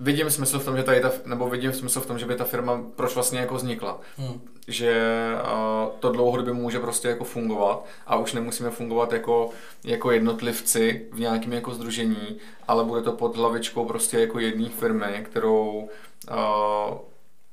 vidím 0.00 0.30
smysl 0.30 0.58
v 0.58 0.64
tom, 0.64 0.76
že 0.76 0.82
tady 0.82 1.00
ta, 1.00 1.12
nebo 1.24 1.48
vidím 1.48 1.72
smysl 1.72 2.00
v 2.00 2.06
tom, 2.06 2.18
že 2.18 2.26
by 2.26 2.34
ta 2.36 2.44
firma 2.44 2.82
proč 2.96 3.14
vlastně 3.14 3.40
jako 3.40 3.54
vznikla. 3.54 4.00
Hmm. 4.16 4.40
Že 4.68 5.02
uh, 5.42 5.88
to 6.00 6.12
dlouhodobě 6.12 6.52
může 6.52 6.80
prostě 6.80 7.08
jako 7.08 7.24
fungovat 7.24 7.86
a 8.06 8.16
už 8.16 8.32
nemusíme 8.32 8.70
fungovat 8.70 9.12
jako, 9.12 9.50
jako 9.84 10.10
jednotlivci 10.10 11.06
v 11.12 11.20
nějakém 11.20 11.52
jako 11.52 11.74
združení, 11.74 12.38
ale 12.68 12.84
bude 12.84 13.02
to 13.02 13.12
pod 13.12 13.36
hlavičkou 13.36 13.84
prostě 13.84 14.18
jako 14.18 14.38
jedné 14.38 14.68
firmy, 14.68 15.26
kterou 15.30 15.88
uh, 16.30 16.98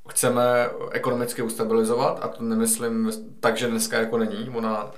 chceme 0.07 0.69
ekonomicky 0.91 1.41
ustabilizovat 1.41 2.19
a 2.21 2.27
to 2.27 2.43
nemyslím 2.43 3.11
tak, 3.39 3.57
že 3.57 3.67
dneska 3.67 3.99
jako 3.99 4.17
není. 4.17 4.49
Ona 4.55 4.91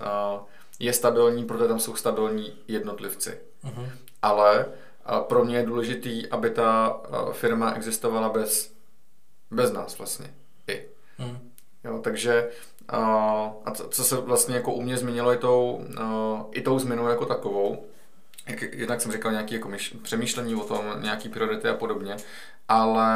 je 0.79 0.93
stabilní, 0.93 1.45
protože 1.45 1.67
tam 1.67 1.79
jsou 1.79 1.95
stabilní 1.95 2.53
jednotlivci. 2.67 3.39
Mhm. 3.63 3.89
Ale 4.21 4.65
pro 5.21 5.45
mě 5.45 5.57
je 5.57 5.65
důležitý, 5.65 6.27
aby 6.27 6.49
ta 6.49 6.99
firma 7.31 7.71
existovala 7.71 8.29
bez, 8.29 8.73
bez 9.51 9.71
nás 9.71 9.97
vlastně. 9.97 10.33
I. 10.67 10.85
Hmm. 11.17 11.51
Jo, 11.83 11.99
takže 12.03 12.49
a 12.89 13.71
co, 13.73 13.87
co 13.87 14.03
se 14.03 14.15
vlastně 14.15 14.55
jako 14.55 14.73
u 14.73 14.81
mě 14.81 14.97
změnilo 14.97 15.33
i 15.33 15.37
tou, 15.37 15.85
i 16.51 16.61
tou 16.61 16.79
změnou 16.79 17.07
jako 17.07 17.25
takovou, 17.25 17.85
jak, 18.49 18.61
jednak 18.61 19.01
jsem 19.01 19.11
říkal 19.11 19.31
nějaké 19.31 19.55
jako 19.55 19.69
myš, 19.69 19.95
přemýšlení 20.01 20.55
o 20.55 20.63
tom, 20.63 20.85
nějaký 21.01 21.29
priority 21.29 21.67
a 21.67 21.73
podobně, 21.73 22.17
ale 22.67 23.13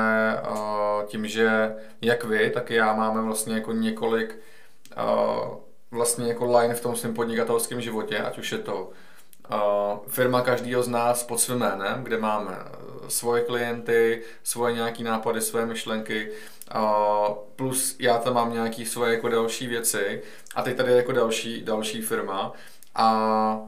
tím, 1.05 1.27
že 1.27 1.75
jak 2.01 2.23
vy, 2.23 2.49
tak 2.49 2.71
i 2.71 2.75
já 2.75 2.93
máme 2.93 3.21
vlastně 3.21 3.53
jako 3.55 3.73
několik 3.73 4.39
vlastně 5.91 6.27
jako 6.27 6.57
line 6.57 6.73
v 6.73 6.81
tom 6.81 6.95
svém 6.95 7.13
podnikatelském 7.13 7.81
životě, 7.81 8.19
ať 8.19 8.37
už 8.37 8.51
je 8.51 8.57
to 8.57 8.89
firma 10.07 10.41
každého 10.41 10.83
z 10.83 10.87
nás 10.87 11.23
pod 11.23 11.39
svým 11.39 11.57
jménem, 11.57 12.03
kde 12.03 12.17
máme 12.17 12.57
svoje 13.07 13.43
klienty, 13.43 14.21
svoje 14.43 14.73
nějaký 14.73 15.03
nápady, 15.03 15.41
svoje 15.41 15.65
myšlenky, 15.65 16.31
plus 17.55 17.95
já 17.99 18.17
tam 18.17 18.33
mám 18.33 18.53
nějaké 18.53 18.85
svoje 18.85 19.13
jako 19.13 19.29
další 19.29 19.67
věci 19.67 20.21
a 20.55 20.61
teď 20.61 20.77
tady 20.77 20.91
je 20.91 20.97
jako 20.97 21.11
další, 21.11 21.63
další 21.63 22.01
firma 22.01 22.51
a 22.95 23.61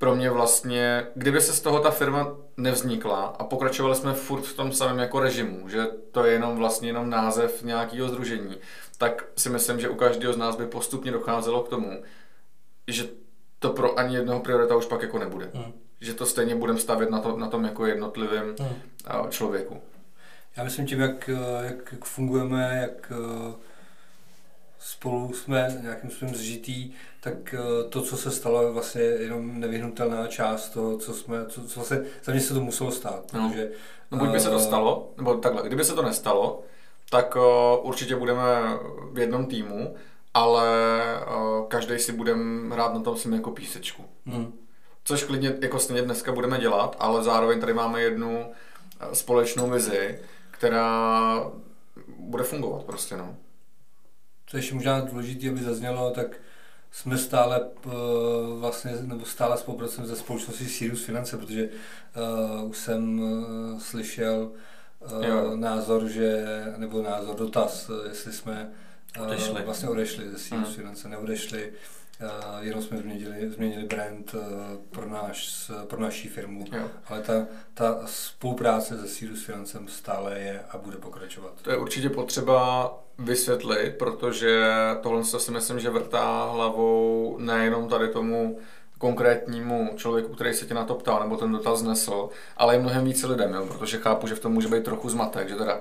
pro 0.00 0.14
mě 0.14 0.30
vlastně, 0.30 1.06
kdyby 1.14 1.40
se 1.40 1.52
z 1.52 1.60
toho 1.60 1.80
ta 1.80 1.90
firma 1.90 2.36
nevznikla 2.56 3.20
a 3.20 3.44
pokračovali 3.44 3.96
jsme 3.96 4.12
furt 4.12 4.42
v 4.42 4.56
tom 4.56 4.72
samém 4.72 4.98
jako 4.98 5.20
režimu, 5.20 5.68
že 5.68 5.86
to 6.10 6.24
je 6.24 6.32
jenom 6.32 6.56
vlastně 6.56 6.88
jenom 6.88 7.10
název 7.10 7.62
nějakého 7.62 8.08
združení, 8.08 8.56
tak 8.98 9.24
si 9.36 9.50
myslím, 9.50 9.80
že 9.80 9.88
u 9.88 9.94
každého 9.94 10.32
z 10.32 10.36
nás 10.36 10.56
by 10.56 10.66
postupně 10.66 11.12
docházelo 11.12 11.62
k 11.62 11.68
tomu, 11.68 12.02
že 12.86 13.08
to 13.58 13.70
pro 13.70 13.98
ani 13.98 14.14
jednoho 14.14 14.40
priorita 14.40 14.76
už 14.76 14.86
pak 14.86 15.02
jako 15.02 15.18
nebude. 15.18 15.50
Hmm. 15.54 15.72
Že 16.00 16.14
to 16.14 16.26
stejně 16.26 16.54
budeme 16.54 16.78
stavět 16.78 17.10
na, 17.10 17.20
to, 17.20 17.36
na 17.36 17.48
tom 17.48 17.64
jako 17.64 17.86
jednotlivém 17.86 18.54
hmm. 18.60 19.30
člověku. 19.30 19.82
Já 20.56 20.64
myslím 20.64 20.86
tím, 20.86 21.00
jak, 21.00 21.30
jak, 21.62 21.92
jak 21.92 22.04
fungujeme, 22.04 22.78
jak 22.82 23.12
spolu 24.80 25.32
jsme 25.32 25.78
nějakým 25.82 26.10
způsobem 26.10 26.34
zžitý, 26.34 26.92
tak 27.20 27.54
eh, 27.54 27.88
to, 27.88 28.02
co 28.02 28.16
se 28.16 28.30
stalo, 28.30 28.62
je 28.62 28.70
vlastně 28.70 29.02
jenom 29.02 29.60
nevyhnutelná 29.60 30.26
část 30.26 30.68
toho, 30.68 30.98
co 30.98 31.14
jsme, 31.14 31.46
co, 31.46 31.64
co 31.64 31.80
vlastně, 31.80 31.98
za 32.24 32.32
mě 32.32 32.40
se 32.40 32.54
to 32.54 32.60
muselo 32.60 32.90
stát. 32.90 33.32
No. 33.32 33.48
Protože, 33.48 33.70
no 34.10 34.18
buď 34.18 34.28
by 34.28 34.40
se 34.40 34.50
to 34.50 34.56
eh, 34.56 34.62
stalo, 34.62 35.12
nebo 35.16 35.34
takhle, 35.34 35.66
kdyby 35.66 35.84
se 35.84 35.94
to 35.94 36.02
nestalo, 36.02 36.62
tak 37.10 37.36
uh, 37.36 37.42
určitě 37.86 38.16
budeme 38.16 38.42
v 39.12 39.18
jednom 39.18 39.46
týmu, 39.46 39.94
ale 40.34 40.68
uh, 41.26 41.66
každý 41.68 41.98
si 41.98 42.12
budeme 42.12 42.74
hrát 42.74 42.94
na 42.94 43.00
tom 43.00 43.16
svým 43.16 43.34
jako 43.34 43.50
písečku. 43.50 44.04
Hmm. 44.26 44.52
Což 45.04 45.24
klidně 45.24 45.54
jako 45.60 45.78
stejně 45.78 46.02
dneska 46.02 46.32
budeme 46.32 46.58
dělat, 46.58 46.96
ale 46.98 47.22
zároveň 47.24 47.60
tady 47.60 47.74
máme 47.74 48.02
jednu 48.02 48.52
společnou 49.12 49.70
vizi, 49.70 50.18
která 50.50 51.44
bude 52.18 52.44
fungovat 52.44 52.84
prostě, 52.84 53.16
no. 53.16 53.36
Co 54.50 54.56
ještě 54.56 54.74
možná 54.74 55.00
důležité, 55.00 55.48
aby 55.48 55.62
zaznělo, 55.62 56.10
tak 56.10 56.36
jsme 56.90 57.18
stále 57.18 57.60
uh, 57.60 57.92
vlastně, 58.60 58.92
nebo 59.02 59.24
stále 59.24 59.58
spolupracujeme 59.58 60.14
se 60.14 60.20
společností 60.20 60.68
Sirius 60.68 61.04
Finance, 61.04 61.36
protože 61.36 61.68
uh, 62.62 62.70
už 62.70 62.78
jsem 62.78 63.20
uh, 63.20 63.78
slyšel 63.80 64.50
uh, 65.00 65.56
názor, 65.56 66.08
že, 66.08 66.44
nebo 66.76 67.02
názor, 67.02 67.36
dotaz, 67.36 67.90
jestli 68.08 68.32
jsme 68.32 68.70
uh, 69.18 69.22
odešli. 69.26 69.62
vlastně 69.64 69.88
odešli 69.88 70.30
ze 70.30 70.38
Sirius 70.38 70.68
hmm. 70.68 70.76
Finance, 70.76 71.08
neodešli, 71.08 71.72
Uh, 71.72 71.99
jenom 72.60 72.82
jsme 72.82 72.98
změnili, 72.98 73.50
změnili 73.50 73.84
brand 73.84 74.34
uh, 74.34 74.40
pro, 74.90 75.08
náš, 75.08 75.70
pro 75.86 76.00
naší 76.00 76.28
firmu, 76.28 76.64
jo. 76.72 76.88
ale 77.08 77.20
ta, 77.20 77.46
ta 77.74 78.00
spolupráce 78.06 78.98
se 78.98 79.08
Sirius 79.08 79.44
Financem 79.44 79.88
stále 79.88 80.38
je 80.38 80.60
a 80.70 80.78
bude 80.78 80.96
pokračovat. 80.96 81.52
To 81.62 81.70
je 81.70 81.76
určitě 81.76 82.10
potřeba 82.10 82.92
vysvětlit, 83.18 83.90
protože 83.98 84.66
tohle 85.02 85.24
si 85.24 85.50
myslím, 85.50 85.80
že 85.80 85.90
vrtá 85.90 86.50
hlavou 86.52 87.36
nejenom 87.40 87.88
tady 87.88 88.08
tomu 88.08 88.58
konkrétnímu 88.98 89.90
člověku, 89.96 90.34
který 90.34 90.54
se 90.54 90.66
tě 90.66 90.74
na 90.74 90.84
to 90.84 90.94
ptal, 90.94 91.20
nebo 91.20 91.36
ten 91.36 91.52
dotaz 91.52 91.78
znesl, 91.78 92.28
ale 92.56 92.76
i 92.76 92.78
mnohem 92.78 93.04
více 93.04 93.26
lidem, 93.26 93.54
jo, 93.54 93.66
protože 93.66 93.98
chápu, 93.98 94.26
že 94.26 94.34
v 94.34 94.40
tom 94.40 94.52
může 94.52 94.68
být 94.68 94.84
trochu 94.84 95.08
zmatek, 95.08 95.48
že 95.48 95.56
teda 95.56 95.80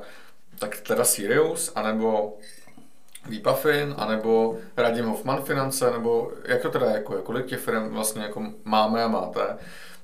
tak 0.60 0.80
teda 0.80 1.04
Sirius, 1.04 1.72
anebo 1.76 2.38
Výpafin, 3.30 3.96
anebo 3.98 4.58
Radim 4.78 5.06
Hoffman 5.06 5.42
Finance, 5.42 5.92
nebo 5.92 6.32
jak 6.46 6.62
to 6.62 6.70
teda 6.70 6.86
jako, 6.86 7.14
kolik 7.14 7.46
těch 7.46 7.60
firm 7.60 7.90
vlastně 7.90 8.22
jako 8.22 8.44
máme 8.64 9.04
a 9.04 9.08
máte, 9.08 9.58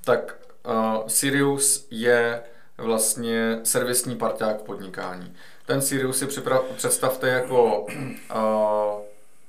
tak 0.04 0.36
uh, 0.68 1.08
Sirius 1.08 1.88
je 1.92 2.44
vlastně 2.78 3.60
servisní 3.64 4.16
parťák 4.16 4.62
podnikání. 4.62 5.34
Ten 5.66 5.82
Sirius 5.82 6.20
si 6.20 6.26
připra- 6.26 6.64
představte 6.76 7.28
jako 7.30 7.82
uh, 7.82 9.02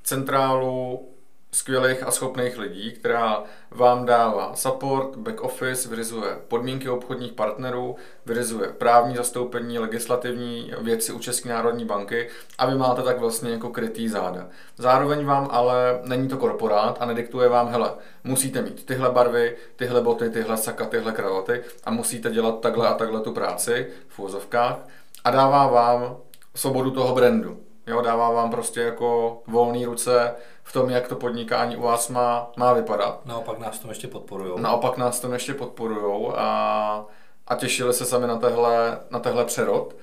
centrálu 0.02 1.08
skvělých 1.56 2.02
a 2.02 2.10
schopných 2.10 2.58
lidí, 2.58 2.92
která 2.92 3.44
vám 3.70 4.06
dává 4.06 4.54
support, 4.54 5.16
back 5.16 5.40
office, 5.40 5.88
vyrizuje 5.88 6.36
podmínky 6.48 6.88
obchodních 6.88 7.32
partnerů, 7.32 7.96
vyrizuje 8.26 8.68
právní 8.68 9.16
zastoupení, 9.16 9.78
legislativní 9.78 10.72
věci 10.80 11.12
u 11.12 11.18
České 11.18 11.48
národní 11.48 11.84
banky 11.84 12.28
a 12.58 12.66
vy 12.66 12.74
máte 12.74 13.02
tak 13.02 13.20
vlastně 13.20 13.50
jako 13.50 13.68
krytý 13.70 14.08
záda. 14.08 14.48
Zároveň 14.78 15.24
vám 15.24 15.48
ale 15.50 16.00
není 16.04 16.28
to 16.28 16.36
korporát 16.36 16.96
a 17.00 17.06
nediktuje 17.06 17.48
vám, 17.48 17.68
hele, 17.68 17.92
musíte 18.24 18.62
mít 18.62 18.86
tyhle 18.86 19.10
barvy, 19.10 19.56
tyhle 19.76 20.00
boty, 20.00 20.30
tyhle 20.30 20.56
saka, 20.56 20.84
tyhle 20.84 21.12
kravaty 21.12 21.62
a 21.84 21.90
musíte 21.90 22.30
dělat 22.30 22.60
takhle 22.60 22.88
a 22.88 22.94
takhle 22.94 23.20
tu 23.20 23.32
práci 23.32 23.86
v 24.08 24.18
úvozovkách 24.18 24.78
a 25.24 25.30
dává 25.30 25.66
vám 25.66 26.16
svobodu 26.54 26.90
toho 26.90 27.14
brandu. 27.14 27.65
Jo, 27.86 28.00
dává 28.00 28.30
vám 28.30 28.50
prostě 28.50 28.80
jako 28.80 29.38
volné 29.46 29.86
ruce 29.86 30.34
v 30.62 30.72
tom, 30.72 30.90
jak 30.90 31.08
to 31.08 31.16
podnikání 31.16 31.76
u 31.76 31.82
vás 31.82 32.08
má, 32.08 32.50
má 32.56 32.72
vypadat. 32.72 33.20
Naopak 33.24 33.58
nás 33.58 33.78
tom 33.78 33.90
ještě 33.90 34.08
podporují. 34.08 34.52
Naopak 34.56 34.96
nás 34.96 35.20
tom 35.20 35.32
ještě 35.32 35.54
podporují 35.54 36.32
a, 36.36 37.04
a 37.46 37.54
těšili 37.54 37.94
se 37.94 38.04
sami 38.04 38.26
na 38.26 38.36
tehle, 38.36 38.98
na 39.10 39.18
tehle 39.18 39.44
přerod. 39.44 39.96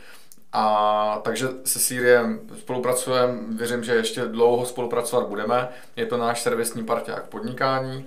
A 0.56 1.20
takže 1.24 1.48
se 1.66 1.80
Síriem 1.80 2.40
spolupracujeme, 2.60 3.34
věřím, 3.58 3.84
že 3.84 3.96
ještě 3.96 4.22
dlouho 4.22 4.66
spolupracovat 4.66 5.28
budeme. 5.28 5.70
Je 5.96 6.06
to 6.06 6.18
náš 6.18 6.42
servisní 6.42 6.84
parťák 6.84 7.28
podnikání. 7.28 8.06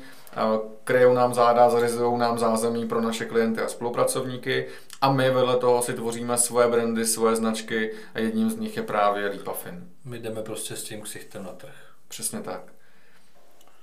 Kryjou 0.85 1.15
nám 1.15 1.35
záda, 1.35 1.71
zařizují 1.71 2.19
nám 2.19 2.39
zázemí 2.39 2.89
pro 2.89 3.01
naše 3.01 3.25
klienty 3.25 3.61
a 3.61 3.69
spolupracovníky 3.69 4.67
a 5.01 5.13
my 5.13 5.31
vedle 5.31 5.57
toho 5.57 5.83
si 5.83 5.95
tvoříme 5.95 6.39
svoje 6.39 6.69
brandy, 6.69 7.07
svoje 7.07 7.37
značky 7.37 7.95
a 8.15 8.19
jedním 8.19 8.51
z 8.51 8.57
nich 8.57 8.77
je 8.77 8.83
právě 8.83 9.29
Lipafin. 9.29 9.91
My 10.05 10.19
jdeme 10.19 10.43
prostě 10.43 10.77
s 10.77 10.85
tím 10.85 11.03
ksichtem 11.03 11.45
na 11.45 11.53
trh. 11.53 11.75
Přesně 12.09 12.41
tak. 12.41 12.73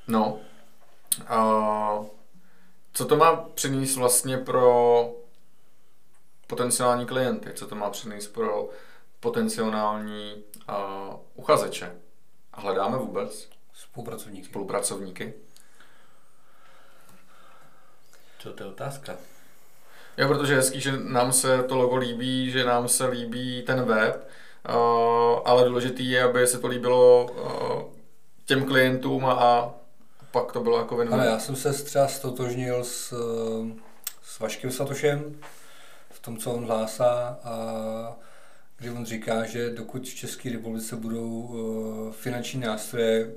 No. 0.08 0.40
A 1.28 2.00
co 2.94 3.06
to 3.06 3.18
má 3.18 3.36
přinést 3.36 3.96
vlastně 3.96 4.38
pro 4.38 5.10
potenciální 6.48 7.06
klienty? 7.06 7.54
Co 7.54 7.68
to 7.68 7.76
má 7.76 7.90
přinést 7.90 8.28
pro 8.28 8.70
potenciální 9.20 10.44
uh, 10.70 11.16
uchazeče? 11.34 11.96
A 12.54 12.62
hledáme 12.62 12.98
vůbec? 12.98 13.50
Spolupracovníky. 13.74 14.48
Spolupracovníky. 14.48 15.34
Co 18.40 18.54
to 18.54 18.64
je 18.64 18.70
otázka? 18.70 19.18
Jo, 20.18 20.28
protože 20.28 20.54
je 20.54 20.58
hezký, 20.58 20.82
že 20.82 20.92
nám 21.04 21.34
se 21.34 21.64
to 21.64 21.78
logo 21.78 21.96
líbí, 21.96 22.52
že 22.52 22.66
nám 22.66 22.88
se 22.88 23.08
líbí 23.08 23.64
ten 23.66 23.84
web, 23.84 24.30
uh, 24.70 24.76
ale 25.46 25.70
důležitý 25.70 26.10
je, 26.10 26.24
aby 26.24 26.48
se 26.48 26.60
to 26.60 26.68
líbilo 26.68 27.32
uh, 27.32 27.82
těm 28.46 28.66
klientům 28.66 29.26
a, 29.26 29.32
a 29.32 29.74
pak 30.32 30.52
to 30.52 30.64
bylo 30.64 30.78
jako 30.78 31.06
Ale 31.12 31.26
já 31.26 31.40
jsem 31.40 31.56
se 31.56 31.74
třeba 31.74 32.08
stotožnil 32.08 32.84
s, 32.84 33.14
s 34.24 34.40
Vaškem 34.40 34.72
Satošem 34.72 35.36
v 36.10 36.20
tom, 36.20 36.38
co 36.38 36.52
on 36.52 36.66
hlásá 36.66 37.40
a 37.44 37.56
kdy 38.78 38.90
on 38.90 39.06
říká, 39.06 39.46
že 39.46 39.70
dokud 39.70 40.08
v 40.08 40.16
České 40.16 40.50
republice 40.50 40.96
budou 40.96 41.30
uh, 41.30 42.12
finanční 42.14 42.60
nástroje 42.60 43.32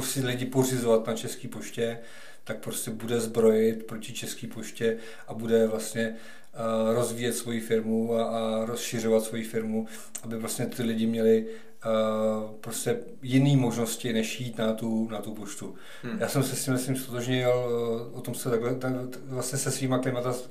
si 0.00 0.26
lidi 0.26 0.46
pořizovat 0.46 1.06
na 1.06 1.14
České 1.14 1.48
poště, 1.48 1.98
tak 2.44 2.58
prostě 2.58 2.90
bude 2.90 3.20
zbrojit 3.20 3.86
proti 3.86 4.12
České 4.12 4.46
poště 4.46 4.96
a 5.28 5.34
bude 5.34 5.66
vlastně 5.66 6.14
uh, 6.54 6.94
rozvíjet 6.94 7.32
svoji 7.32 7.60
firmu 7.60 8.14
a, 8.14 8.24
a 8.24 8.64
rozšiřovat 8.64 9.22
svoji 9.22 9.44
firmu, 9.44 9.86
aby 10.22 10.36
vlastně 10.36 10.66
ty 10.66 10.82
lidi 10.82 11.06
měli 11.06 11.46
uh, 11.46 12.50
prostě 12.60 12.98
jiné 13.22 13.56
možnosti, 13.56 14.12
než 14.12 14.40
jít 14.40 14.58
na 14.58 14.72
tu, 14.72 15.08
na 15.08 15.20
tu 15.20 15.34
poštu. 15.34 15.74
Hmm. 16.02 16.18
Já 16.20 16.28
jsem 16.28 16.42
se 16.42 16.56
s 16.56 16.64
tím 16.64 16.74
myslím 16.74 16.96
stotožnil, 16.96 17.50
uh, 17.50 18.18
o 18.18 18.20
tom 18.20 18.34
se 18.34 18.50
takhle, 18.50 18.74
tak, 18.74 18.92
vlastně 19.24 19.58
se 19.58 19.70
svýma 19.70 20.00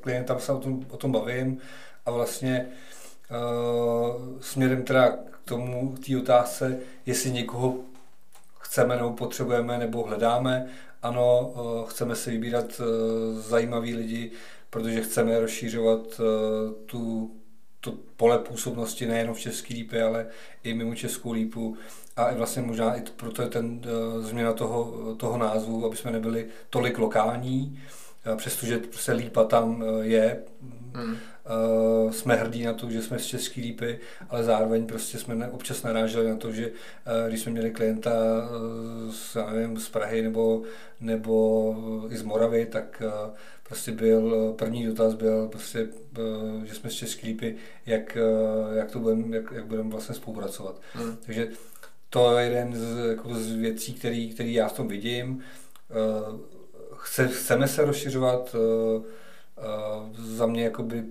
klientama 0.02 0.40
se 0.40 0.52
o 0.52 0.60
tom, 0.60 0.86
o 0.90 0.98
tom 0.98 1.12
bavím 1.12 1.58
a 2.06 2.12
vlastně 2.12 2.68
uh, 3.32 4.40
směrem 4.40 4.84
teda 4.84 5.10
k 5.10 5.40
tomu, 5.46 5.96
té 6.06 6.18
otázce, 6.18 6.80
jestli 7.06 7.32
někoho 7.32 7.76
chceme 8.60 8.96
nebo 8.96 9.14
potřebujeme 9.14 9.78
nebo 9.78 10.04
hledáme, 10.04 10.68
ano, 11.02 11.54
uh, 11.56 11.90
chceme 11.90 12.16
si 12.16 12.32
vybírat 12.32 12.80
uh, 12.80 13.40
zajímavý 13.40 13.96
lidi, 13.96 14.32
protože 14.70 15.02
chceme 15.02 15.40
rozšířovat 15.40 16.20
uh, 16.20 16.26
tu 16.86 17.32
to 17.84 17.94
pole 18.18 18.40
působnosti 18.40 19.06
nejenom 19.06 19.36
v 19.36 19.40
České 19.40 19.74
lípě, 19.74 20.04
ale 20.04 20.28
i 20.64 20.74
mimo 20.74 20.96
Českou 20.96 21.32
lípu. 21.32 21.78
A 22.16 22.30
i 22.30 22.36
vlastně 22.36 22.62
možná 22.62 22.96
i 22.96 23.02
proto 23.16 23.42
je 23.42 23.48
ten 23.48 23.82
změna 24.20 24.54
toho, 24.54 25.16
toho 25.16 25.38
názvu, 25.38 25.86
aby 25.86 25.98
jsme 25.98 26.12
nebyli 26.12 26.48
tolik 26.70 26.98
lokální, 26.98 27.80
přestože 28.36 28.78
prostě 28.78 29.12
lípa 29.12 29.44
tam 29.44 29.82
uh, 29.82 30.02
je, 30.02 30.44
hmm. 30.94 31.18
Uh, 32.06 32.12
jsme 32.12 32.36
hrdí 32.36 32.64
na 32.64 32.74
to, 32.74 32.92
že 32.92 33.02
jsme 33.02 33.20
z 33.20 33.26
České 33.26 33.62
lípy, 33.62 34.00
ale 34.30 34.44
zároveň 34.44 34.86
prostě 34.86 35.18
jsme 35.18 35.36
ne, 35.36 35.50
občas 35.50 35.84
naráželi 35.84 36.30
na 36.30 36.36
to, 36.36 36.52
že 36.52 36.68
uh, 36.68 36.74
když 37.28 37.42
jsme 37.42 37.52
měli 37.52 37.72
klienta 37.72 38.12
uh, 38.12 39.12
z, 39.12 39.38
nevím, 39.54 39.78
z 39.78 39.90
Prahy 39.90 40.22
nebo, 40.22 40.62
nebo 41.00 41.76
i 42.10 42.18
z 42.18 42.24
Moravy, 42.24 42.66
tak 42.66 43.04
prostě 43.68 43.92
byl, 43.92 44.54
první 44.58 44.86
dotaz 44.86 45.14
byl 45.14 45.48
prostě, 45.48 45.88
že 46.64 46.76
jsme 46.76 46.90
z 46.90 46.94
České 46.94 47.28
lípy, 47.28 47.56
jak, 47.86 48.18
jak 48.74 48.92
to 48.92 49.00
budeme, 49.00 49.38
jak, 49.38 49.52
jak 49.52 49.66
budeme 49.66 49.90
vlastně 49.90 50.16
spolupracovat. 50.16 50.82
Hmm. 50.94 51.18
Takže 51.26 51.48
to 52.10 52.38
je 52.38 52.46
jeden 52.46 52.76
z, 52.76 53.10
jako 53.10 53.34
z 53.34 53.52
věcí, 53.52 53.94
který, 53.94 54.30
který 54.30 54.54
já 54.54 54.68
v 54.68 54.74
tom 54.74 54.88
vidím. 54.88 55.42
Chce, 57.02 57.28
chceme 57.28 57.68
se 57.68 57.86
rozšiřovat, 57.86 58.56
uh, 58.56 59.02
uh, 59.02 60.26
za 60.26 60.46
mě 60.46 60.64
jakoby 60.64 61.04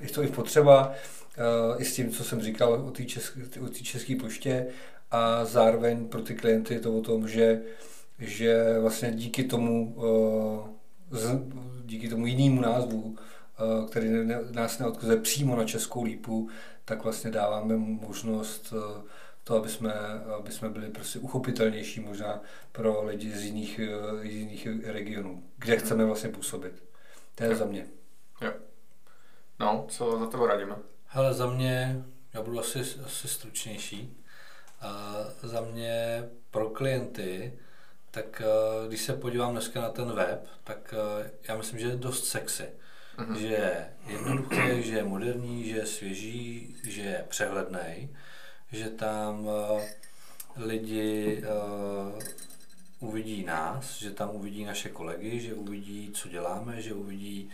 je 0.00 0.08
to 0.08 0.22
i 0.22 0.28
potřeba, 0.28 0.86
uh, 0.86 1.82
i 1.82 1.84
s 1.84 1.94
tím, 1.94 2.10
co 2.10 2.24
jsem 2.24 2.40
říkal 2.40 2.72
o 2.72 2.90
té 2.90 3.04
české, 3.04 3.40
české 3.82 4.16
poště 4.16 4.66
a 5.10 5.44
zároveň 5.44 6.08
pro 6.08 6.22
ty 6.22 6.34
klienty 6.34 6.74
je 6.74 6.80
to 6.80 6.98
o 6.98 7.02
tom, 7.02 7.28
že, 7.28 7.60
že 8.18 8.78
vlastně 8.80 9.12
díky 9.12 9.44
tomu, 9.44 9.96
díky 11.84 12.08
tomu 12.08 12.26
jinému 12.26 12.60
názvu, 12.60 13.16
který 13.90 14.10
nás 14.50 14.78
neodkazuje 14.78 15.18
přímo 15.18 15.56
na 15.56 15.64
Českou 15.64 16.04
lípu, 16.04 16.48
tak 16.84 17.04
vlastně 17.04 17.30
dáváme 17.30 17.76
možnost 17.76 18.74
to, 19.48 19.56
aby 19.56 19.68
jsme, 19.68 19.92
aby 20.38 20.52
jsme 20.52 20.68
byli 20.68 20.88
prostě 20.88 21.18
uchopitelnější 21.18 22.00
možná 22.00 22.40
pro 22.72 23.04
lidi 23.04 23.32
z 23.32 23.44
jiných, 23.44 23.80
z 24.20 24.24
jiných 24.24 24.68
regionů, 24.84 25.42
kde 25.56 25.76
chceme 25.76 26.04
vlastně 26.04 26.28
působit. 26.30 26.84
To 27.34 27.44
je 27.44 27.56
za 27.56 27.64
mě. 27.64 27.86
Jo. 28.40 28.52
No, 29.58 29.86
co 29.88 30.18
za 30.18 30.26
tebe 30.26 30.46
radíme? 30.46 30.76
Hele, 31.06 31.34
za 31.34 31.46
mě, 31.46 32.04
já 32.34 32.42
budu 32.42 32.60
asi, 32.60 32.80
asi 33.04 33.28
stručnější, 33.28 34.16
a 34.80 35.14
za 35.42 35.60
mě 35.60 36.24
pro 36.50 36.70
klienty, 36.70 37.58
tak 38.10 38.42
když 38.88 39.00
se 39.00 39.12
podívám 39.12 39.52
dneska 39.52 39.80
na 39.80 39.88
ten 39.88 40.12
web, 40.12 40.46
tak 40.64 40.94
já 41.48 41.56
myslím, 41.56 41.78
že 41.78 41.86
je 41.86 41.96
dost 41.96 42.24
sexy. 42.26 42.68
Mm-hmm. 43.18 43.34
Že 43.34 43.46
je 43.46 43.86
jednoduchý, 44.06 44.82
že 44.82 44.96
je 44.96 45.04
moderní, 45.04 45.68
že 45.68 45.76
je 45.76 45.86
svěží, 45.86 46.76
že 46.88 47.02
je 47.02 47.24
přehledný, 47.28 48.16
že 48.72 48.90
tam 48.90 49.48
lidi 50.56 51.42
uvidí 53.00 53.44
nás, 53.44 53.98
že 53.98 54.10
tam 54.10 54.30
uvidí 54.30 54.64
naše 54.64 54.88
kolegy, 54.88 55.40
že 55.40 55.54
uvidí, 55.54 56.10
co 56.14 56.28
děláme, 56.28 56.82
že 56.82 56.94
uvidí 56.94 57.50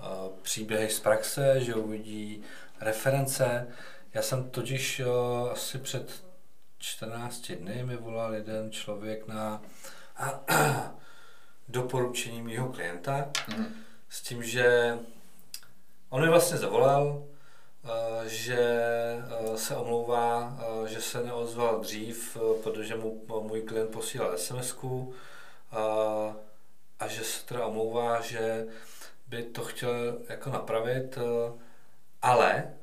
Eh, 0.00 0.30
příběhy 0.42 0.90
z 0.90 1.00
praxe, 1.00 1.60
že 1.60 1.74
uvidí 1.74 2.42
reference. 2.80 3.66
Já 4.14 4.22
jsem 4.22 4.50
totiž 4.50 5.00
uh, 5.00 5.50
asi 5.50 5.78
před 5.78 6.24
14 6.78 7.52
dny 7.52 7.82
mi 7.84 7.96
volal 7.96 8.34
jeden 8.34 8.70
člověk 8.70 9.26
na 9.26 9.62
doporučení 11.68 12.42
mého 12.42 12.68
klienta 12.72 13.30
mm. 13.56 13.66
s 14.08 14.22
tím, 14.22 14.42
že 14.42 14.98
on 16.08 16.22
mi 16.22 16.28
vlastně 16.28 16.56
zavolal, 16.56 17.24
že 18.26 18.86
uh, 19.40 19.56
se 19.56 19.76
omlouvá, 19.76 20.58
uh, 20.80 20.86
že 20.86 21.00
se 21.00 21.22
neozval 21.22 21.80
dřív, 21.80 22.36
protože 22.62 22.96
mu 22.96 23.22
můj 23.42 23.62
klient 23.62 23.90
posílal 23.90 24.38
sms 24.38 24.74
a 27.00 27.08
že 27.08 27.24
se 27.24 27.46
teda 27.46 27.66
omlouvá, 27.66 28.20
že 28.20 28.66
by 29.28 29.42
to 29.42 29.64
chtěl 29.64 30.18
jako 30.28 30.50
napravit, 30.50 31.18
eh, 31.18 31.52
ale 32.22 32.74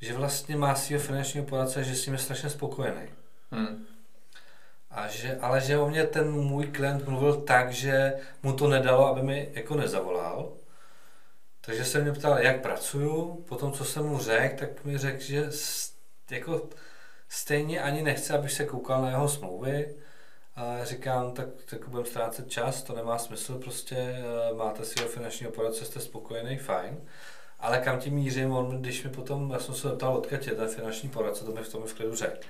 že 0.00 0.14
vlastně 0.14 0.56
má 0.56 0.74
svého 0.74 1.02
finančního 1.02 1.46
poradce, 1.46 1.84
že 1.84 1.94
s 1.94 2.06
ním 2.06 2.12
je 2.14 2.18
strašně 2.18 2.50
spokojený. 2.50 3.08
Hmm. 3.50 3.86
A 4.90 5.08
že, 5.08 5.38
ale 5.40 5.60
že 5.60 5.78
o 5.78 5.88
mě 5.88 6.06
ten 6.06 6.30
můj 6.30 6.66
klient 6.66 7.08
mluvil 7.08 7.40
tak, 7.40 7.72
že 7.72 8.14
mu 8.42 8.52
to 8.52 8.68
nedalo, 8.68 9.06
aby 9.06 9.22
mi 9.22 9.48
jako 9.52 9.74
nezavolal. 9.74 10.52
Takže 11.66 11.84
se 11.84 12.00
mě 12.00 12.12
ptal, 12.12 12.38
jak 12.38 12.62
pracuju. 12.62 13.44
Potom, 13.48 13.72
co 13.72 13.84
jsem 13.84 14.06
mu 14.06 14.18
řekl, 14.18 14.56
tak 14.56 14.84
mi 14.84 14.98
řekl, 14.98 15.20
že 15.20 15.50
jako 16.30 16.68
stejně 17.28 17.82
ani 17.82 18.02
nechce, 18.02 18.38
abych 18.38 18.52
se 18.52 18.64
koukal 18.64 19.02
na 19.02 19.10
jeho 19.10 19.28
smlouvy, 19.28 19.94
a 20.56 20.84
říkám, 20.84 21.32
tak, 21.32 21.48
tak 21.70 21.88
budeme 21.88 22.08
ztrácet 22.08 22.50
čas, 22.50 22.82
to 22.82 22.94
nemá 22.94 23.18
smysl, 23.18 23.58
prostě 23.58 23.96
eh, 23.96 24.54
máte 24.54 24.84
si 24.84 25.00
finančního 25.00 25.52
poradce, 25.52 25.84
jste 25.84 26.00
spokojený, 26.00 26.58
fajn. 26.58 27.08
Ale 27.60 27.78
kam 27.78 27.98
tím 27.98 28.14
mířím, 28.14 28.52
on, 28.52 28.80
když 28.80 29.04
mi 29.04 29.10
potom, 29.10 29.50
já 29.50 29.58
jsem 29.58 29.74
se 29.74 29.88
zeptal, 29.88 30.16
odkud 30.16 30.46
je 30.46 30.54
ten 30.54 30.68
finanční 30.68 31.08
poradce, 31.08 31.44
to 31.44 31.52
mi 31.52 31.62
v 31.62 31.72
tom 31.72 31.82
v 31.82 31.94
klidu 31.94 32.14
řekl. 32.14 32.40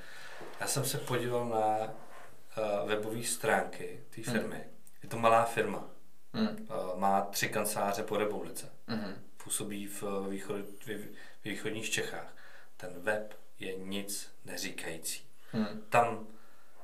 Já 0.60 0.66
jsem 0.66 0.84
se 0.84 0.98
podíval 0.98 1.48
na 1.48 1.76
uh, 1.78 2.88
webové 2.88 3.22
stránky 3.22 4.00
té 4.10 4.22
hmm. 4.22 4.32
firmy. 4.32 4.56
Hmm. 4.56 4.64
Je 5.02 5.08
to 5.08 5.18
malá 5.18 5.44
firma. 5.44 5.84
Hmm. 6.32 6.48
Uh, 6.48 6.98
má 6.98 7.20
tři 7.20 7.48
kanceláře 7.48 8.02
po 8.02 8.16
republice. 8.16 8.73
Hmm. 8.86 9.14
Působí 9.44 9.86
v, 9.86 10.02
východ, 10.28 10.56
v 10.86 11.08
východních 11.44 11.90
Čechách. 11.90 12.36
Ten 12.76 12.90
web 13.00 13.34
je 13.58 13.74
nic 13.74 14.30
neříkající. 14.44 15.22
Hmm. 15.52 15.82
Tam, 15.88 16.26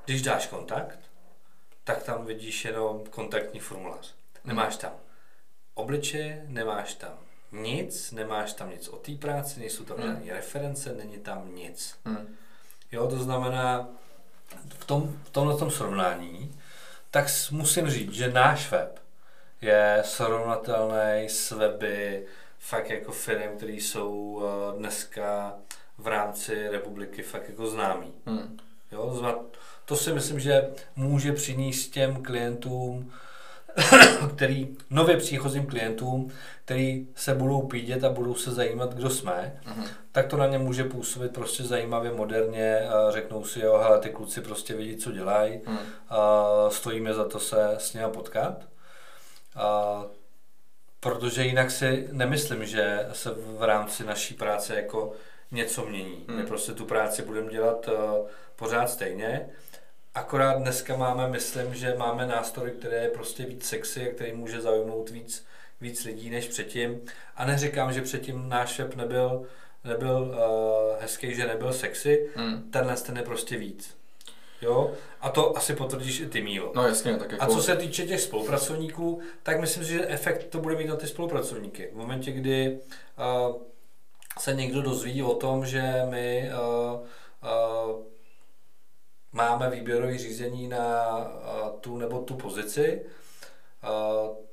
když 0.04 0.22
dáš 0.22 0.46
kontakt, 0.46 0.98
tak 1.84 2.02
tam 2.02 2.24
vidíš 2.24 2.64
jenom 2.64 3.04
kontaktní 3.10 3.60
formulář. 3.60 4.14
Nemáš 4.44 4.76
tam 4.76 4.92
obličeje, 5.74 6.44
nemáš 6.48 6.94
tam 6.94 7.18
nic, 7.52 8.12
nemáš 8.12 8.52
tam 8.52 8.70
nic 8.70 8.88
o 8.88 8.96
té 8.96 9.12
práci, 9.12 9.60
nejsou 9.60 9.84
tam 9.84 9.96
hmm. 9.96 10.06
žádné 10.06 10.32
reference, 10.32 10.94
není 10.94 11.18
tam 11.18 11.54
nic. 11.54 11.98
Hmm. 12.04 12.36
Jo, 12.92 13.08
to 13.08 13.18
znamená, 13.18 13.88
v, 14.78 14.84
tom, 14.84 15.18
v 15.24 15.30
tomhle 15.30 15.56
tom 15.58 15.70
srovnání, 15.70 16.60
tak 17.10 17.26
musím 17.50 17.90
říct, 17.90 18.12
že 18.12 18.32
náš 18.32 18.70
web 18.70 19.00
je 19.60 20.02
srovnatelný 20.04 21.28
s 21.28 21.50
weby 21.50 22.26
fakt 22.58 22.90
jako 22.90 23.12
firm, 23.12 23.56
které 23.56 23.72
jsou 23.72 24.42
eh, 24.42 24.78
dneska 24.78 25.54
v 25.98 26.06
rámci 26.06 26.68
republiky 26.68 27.22
fakt 27.22 27.48
jako 27.48 27.66
známý. 27.66 28.12
Hmm. 28.26 28.56
Jo, 28.92 29.44
to 29.84 29.96
si 29.96 30.12
myslím, 30.12 30.40
že 30.40 30.70
může 30.96 31.32
přinést 31.32 31.88
těm 31.88 32.22
klientům, 32.22 33.12
který, 34.36 34.76
nově 34.90 35.16
příchozím 35.16 35.66
klientům, 35.66 36.30
který 36.64 37.06
se 37.14 37.34
budou 37.34 37.62
pídět 37.62 38.04
a 38.04 38.10
budou 38.10 38.34
se 38.34 38.50
zajímat, 38.50 38.94
kdo 38.94 39.10
jsme, 39.10 39.60
uh-huh. 39.66 39.84
tak 40.12 40.26
to 40.26 40.36
na 40.36 40.46
ně 40.46 40.58
může 40.58 40.84
působit 40.84 41.32
prostě 41.32 41.62
zajímavě, 41.62 42.12
moderně, 42.12 42.88
a 42.88 43.10
řeknou 43.10 43.44
si, 43.44 43.60
jo, 43.60 43.80
hele, 43.82 43.98
ty 43.98 44.10
kluci 44.10 44.40
prostě 44.40 44.74
vědí, 44.74 44.96
co 44.96 45.12
dělají, 45.12 45.60
a 46.08 46.46
stojíme 46.68 47.14
za 47.14 47.24
to 47.24 47.40
se 47.40 47.74
s 47.78 47.94
nimi 47.94 48.06
potkat. 48.12 48.70
A, 49.56 50.04
protože 51.00 51.44
jinak 51.44 51.70
si 51.70 52.08
nemyslím, 52.12 52.66
že 52.66 53.08
se 53.12 53.30
v 53.36 53.62
rámci 53.62 54.04
naší 54.04 54.34
práce 54.34 54.76
jako 54.76 55.12
něco 55.50 55.86
mění. 55.86 56.24
Uh-huh. 56.26 56.36
My 56.36 56.46
prostě 56.46 56.72
tu 56.72 56.84
práci 56.84 57.22
budeme 57.22 57.50
dělat 57.50 57.88
uh, 57.88 58.28
pořád 58.56 58.90
stejně, 58.90 59.50
Akorát 60.14 60.58
dneska 60.58 60.96
máme, 60.96 61.28
myslím, 61.28 61.74
že 61.74 61.94
máme 61.98 62.26
nástroj, 62.26 62.70
který 62.70 62.94
je 62.96 63.08
prostě 63.08 63.46
víc 63.46 63.64
sexy 63.64 64.10
a 64.10 64.14
který 64.14 64.32
může 64.32 64.60
zaujmout 64.60 65.10
víc, 65.10 65.46
víc 65.80 66.04
lidí 66.04 66.30
než 66.30 66.48
předtím. 66.48 67.00
A 67.36 67.44
neříkám, 67.44 67.92
že 67.92 68.02
předtím 68.02 68.48
náš 68.48 68.78
web 68.78 68.94
nebyl, 68.94 69.46
nebyl 69.84 70.22
uh, 70.22 71.00
hezký, 71.00 71.34
že 71.34 71.46
nebyl 71.46 71.72
sexy, 71.72 72.30
hmm. 72.36 72.70
tenhle 72.70 72.96
ten 72.96 73.16
je 73.16 73.22
prostě 73.22 73.56
víc. 73.56 73.96
Jo? 74.62 74.90
A 75.20 75.30
to 75.30 75.56
asi 75.56 75.74
potvrdíš 75.74 76.20
i 76.20 76.26
ty, 76.26 76.42
Mílo. 76.42 76.72
No 76.74 76.86
jasně, 76.86 77.16
tak 77.16 77.32
jako... 77.32 77.44
A 77.44 77.46
co 77.46 77.62
se 77.62 77.76
týče 77.76 78.06
těch 78.06 78.20
spolupracovníků, 78.20 79.20
tak 79.42 79.60
myslím 79.60 79.84
si, 79.84 79.92
že 79.92 80.06
efekt 80.06 80.44
to 80.44 80.58
bude 80.58 80.76
mít 80.76 80.86
na 80.86 80.96
ty 80.96 81.06
spolupracovníky. 81.06 81.90
V 81.92 81.96
momentě, 81.96 82.32
kdy 82.32 82.78
uh, 83.48 83.56
se 84.38 84.54
někdo 84.54 84.82
dozví 84.82 85.22
o 85.22 85.34
tom, 85.34 85.66
že 85.66 85.82
my 86.10 86.50
uh, 86.50 87.00
uh, 87.00 88.02
máme 89.32 89.70
výběrové 89.70 90.18
řízení 90.18 90.68
na 90.68 91.06
tu 91.80 91.96
nebo 91.96 92.20
tu 92.20 92.34
pozici, 92.34 93.02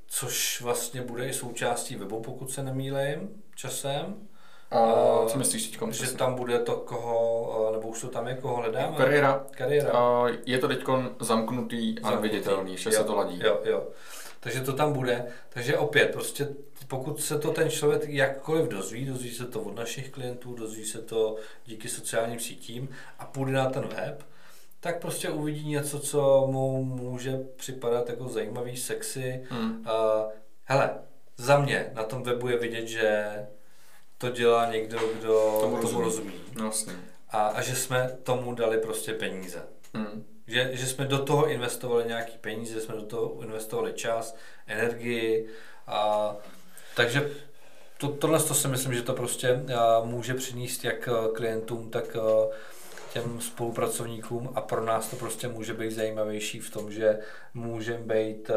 což 0.08 0.62
vlastně 0.62 1.02
bude 1.02 1.28
i 1.30 1.34
součástí 1.34 1.96
webu, 1.96 2.22
pokud 2.22 2.52
se 2.52 2.64
nemýlím, 2.64 3.44
časem. 3.56 4.28
A 4.72 5.26
co 5.28 5.38
myslíš 5.38 5.68
teď? 5.68 5.92
Že 5.92 6.12
tam 6.12 6.36
bude 6.36 6.60
to, 6.60 6.76
koho, 6.76 7.70
nebo 7.72 7.88
už 7.88 8.02
to 8.02 8.08
tam 8.08 8.28
je, 8.28 8.36
koho 8.36 8.56
hledáme? 8.56 8.98
Kariéra. 8.98 9.46
Kariéra. 9.52 9.92
je 10.46 10.58
to 10.58 10.68
teď 10.68 10.84
zamknutý 11.20 12.00
a 12.00 12.12
neviditelný, 12.12 12.78
že 12.78 12.92
se 12.92 13.04
to 13.04 13.16
ladí. 13.16 13.42
Jo, 13.44 13.60
jo. 13.64 13.88
Takže 14.40 14.62
to 14.62 14.74
tam 14.74 14.94
bude. 14.94 15.26
Takže 15.50 15.78
opět, 15.78 16.12
prostě 16.12 16.48
pokud 16.88 17.22
se 17.22 17.40
to 17.40 17.52
ten 17.52 17.70
člověk 17.70 18.10
jakkoliv 18.10 18.68
dozví, 18.68 19.06
dozví 19.06 19.32
se 19.32 19.46
to 19.46 19.62
od 19.62 19.76
našich 19.76 20.10
klientů, 20.10 20.56
dozví 20.56 20.86
se 20.86 21.02
to 21.02 21.36
díky 21.66 21.90
sociálním 21.90 22.40
sítím 22.40 22.90
a 23.20 23.26
půjde 23.26 23.52
na 23.52 23.70
ten 23.70 23.88
web, 23.88 24.24
tak 24.80 25.02
prostě 25.02 25.30
uvidí 25.30 25.70
něco, 25.70 26.00
co 26.00 26.48
mu 26.52 26.84
může 26.84 27.40
připadat 27.56 28.10
jako 28.10 28.28
zajímavý, 28.28 28.78
sexy. 28.78 29.44
Hmm. 29.50 29.72
Uh, 29.72 30.32
hele, 30.64 31.00
za 31.38 31.60
mě 31.60 31.92
na 31.94 32.04
tom 32.04 32.24
webu 32.24 32.48
je 32.48 32.58
vidět, 32.58 32.88
že 32.88 33.28
to 34.18 34.30
dělá 34.30 34.72
někdo, 34.72 35.00
kdo 35.20 35.58
tomu, 35.62 35.82
tomu 35.82 36.02
rozumí. 36.02 36.34
No, 36.56 36.64
vlastně. 36.64 36.94
A, 37.30 37.48
a 37.48 37.62
že 37.62 37.76
jsme 37.76 38.18
tomu 38.24 38.56
dali 38.56 38.78
prostě 38.78 39.14
peníze. 39.14 39.68
Hmm. 39.94 40.26
Že, 40.48 40.70
že 40.74 40.86
jsme 40.86 41.06
do 41.06 41.20
toho 41.26 41.50
investovali 41.50 42.06
nějaký 42.08 42.38
peníze, 42.38 42.74
že 42.74 42.82
jsme 42.82 42.96
do 42.96 43.02
toho 43.02 43.42
investovali 43.42 43.94
čas, 43.94 44.36
energii. 44.68 45.50
A, 45.88 46.36
takže 46.96 47.32
to, 47.98 48.08
tohle 48.08 48.44
to 48.44 48.54
si 48.54 48.68
myslím, 48.68 48.94
že 48.94 49.02
to 49.02 49.14
prostě 49.14 49.64
a, 49.76 50.02
může 50.04 50.34
přinést 50.34 50.84
jak 50.84 51.10
klientům, 51.34 51.90
tak 51.90 52.16
a, 52.16 52.20
těm 53.14 53.42
spolupracovníkům 53.42 54.50
a 54.56 54.62
pro 54.62 54.86
nás 54.86 55.10
to 55.10 55.16
prostě 55.16 55.48
může 55.48 55.74
být 55.74 55.92
zajímavější 55.92 56.60
v 56.60 56.72
tom, 56.72 56.92
že 56.92 57.20
můžeme 57.54 58.04
být 58.04 58.50
a, 58.50 58.56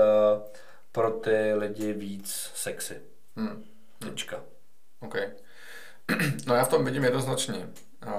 pro 0.92 1.11
ty 1.11 1.55
lidi 1.55 1.92
víc 1.92 2.51
sexy. 2.55 3.03
Hmm. 3.37 3.64
Tečka. 3.99 4.42
OK. 5.01 5.16
No 6.46 6.55
já 6.55 6.64
v 6.64 6.68
tom 6.68 6.85
vidím 6.85 7.05
jednoznačně 7.05 7.55
uh, 8.07 8.12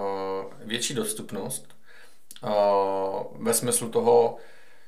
větší 0.59 0.93
dostupnost 0.93 1.67
uh, 2.43 3.43
ve 3.43 3.53
smyslu 3.53 3.89
toho, 3.89 4.37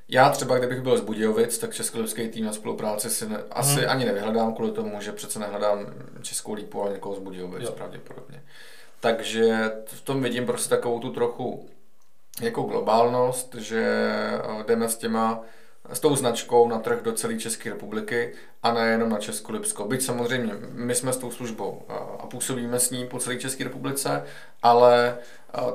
já 0.07 0.29
třeba, 0.29 0.57
kdybych 0.57 0.81
byl 0.81 0.97
z 0.97 1.01
Budějovic, 1.01 1.57
tak 1.57 1.73
českolipský 1.73 2.27
tým 2.29 2.45
na 2.45 2.53
spolupráci 2.53 3.09
si 3.09 3.29
ne, 3.29 3.37
asi 3.51 3.79
hmm. 3.79 3.89
ani 3.89 4.05
nevyhledám 4.05 4.55
kvůli 4.55 4.71
tomu, 4.71 5.01
že 5.01 5.11
přece 5.11 5.39
nehledám 5.39 5.85
Českou 6.21 6.53
lípu, 6.53 6.81
ale 6.81 6.91
někoho 6.91 7.15
z 7.15 7.19
Budějovic 7.19 7.63
jo. 7.63 7.71
pravděpodobně. 7.71 8.43
Takže 8.99 9.71
v 9.85 10.01
tom 10.01 10.23
vidím 10.23 10.45
prostě 10.45 10.69
takovou 10.69 10.99
tu 10.99 11.11
trochu 11.11 11.69
jako 12.41 12.61
globálnost, 12.61 13.55
že 13.55 13.83
eh, 13.83 14.63
jdeme 14.67 14.89
s 14.89 14.97
těma 14.97 15.41
s 15.91 15.99
tou 15.99 16.15
značkou 16.15 16.67
na 16.67 16.79
trh 16.79 17.01
do 17.01 17.13
celé 17.13 17.37
České 17.37 17.69
republiky 17.69 18.33
a 18.63 18.73
nejenom 18.73 19.09
na 19.09 19.17
Česko-Lipsko. 19.17 19.87
Byť 19.87 20.01
samozřejmě 20.01 20.53
my 20.71 20.95
jsme 20.95 21.13
s 21.13 21.17
tou 21.17 21.31
službou 21.31 21.81
a 22.19 22.27
působíme 22.27 22.79
s 22.79 22.91
ní 22.91 23.07
po 23.07 23.19
celé 23.19 23.35
České 23.35 23.63
republice, 23.63 24.23
ale 24.63 25.17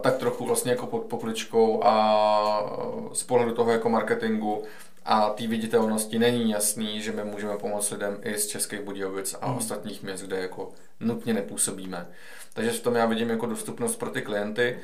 tak 0.00 0.16
trochu 0.16 0.44
vlastně 0.44 0.70
jako 0.70 0.86
pod 0.86 1.02
pokličkou 1.02 1.84
a 1.84 2.78
z 3.12 3.22
pohledu 3.22 3.52
toho 3.52 3.70
jako 3.70 3.88
marketingu 3.88 4.64
a 5.04 5.30
té 5.30 5.46
viditelnosti 5.46 6.18
není 6.18 6.50
jasný, 6.50 7.02
že 7.02 7.12
my 7.12 7.24
můžeme 7.24 7.56
pomoct 7.56 7.90
lidem 7.90 8.18
i 8.22 8.38
z 8.38 8.46
Českých 8.46 8.80
Budějovic 8.80 9.36
a 9.40 9.46
hmm. 9.46 9.56
ostatních 9.56 10.02
měst, 10.02 10.22
kde 10.22 10.38
jako 10.38 10.70
nutně 11.00 11.34
nepůsobíme. 11.34 12.08
Takže 12.54 12.70
v 12.70 12.80
tom 12.80 12.94
já 12.94 13.06
vidím 13.06 13.30
jako 13.30 13.46
dostupnost 13.46 13.96
pro 13.96 14.11
ty 14.11 14.22
klienty. 14.22 14.78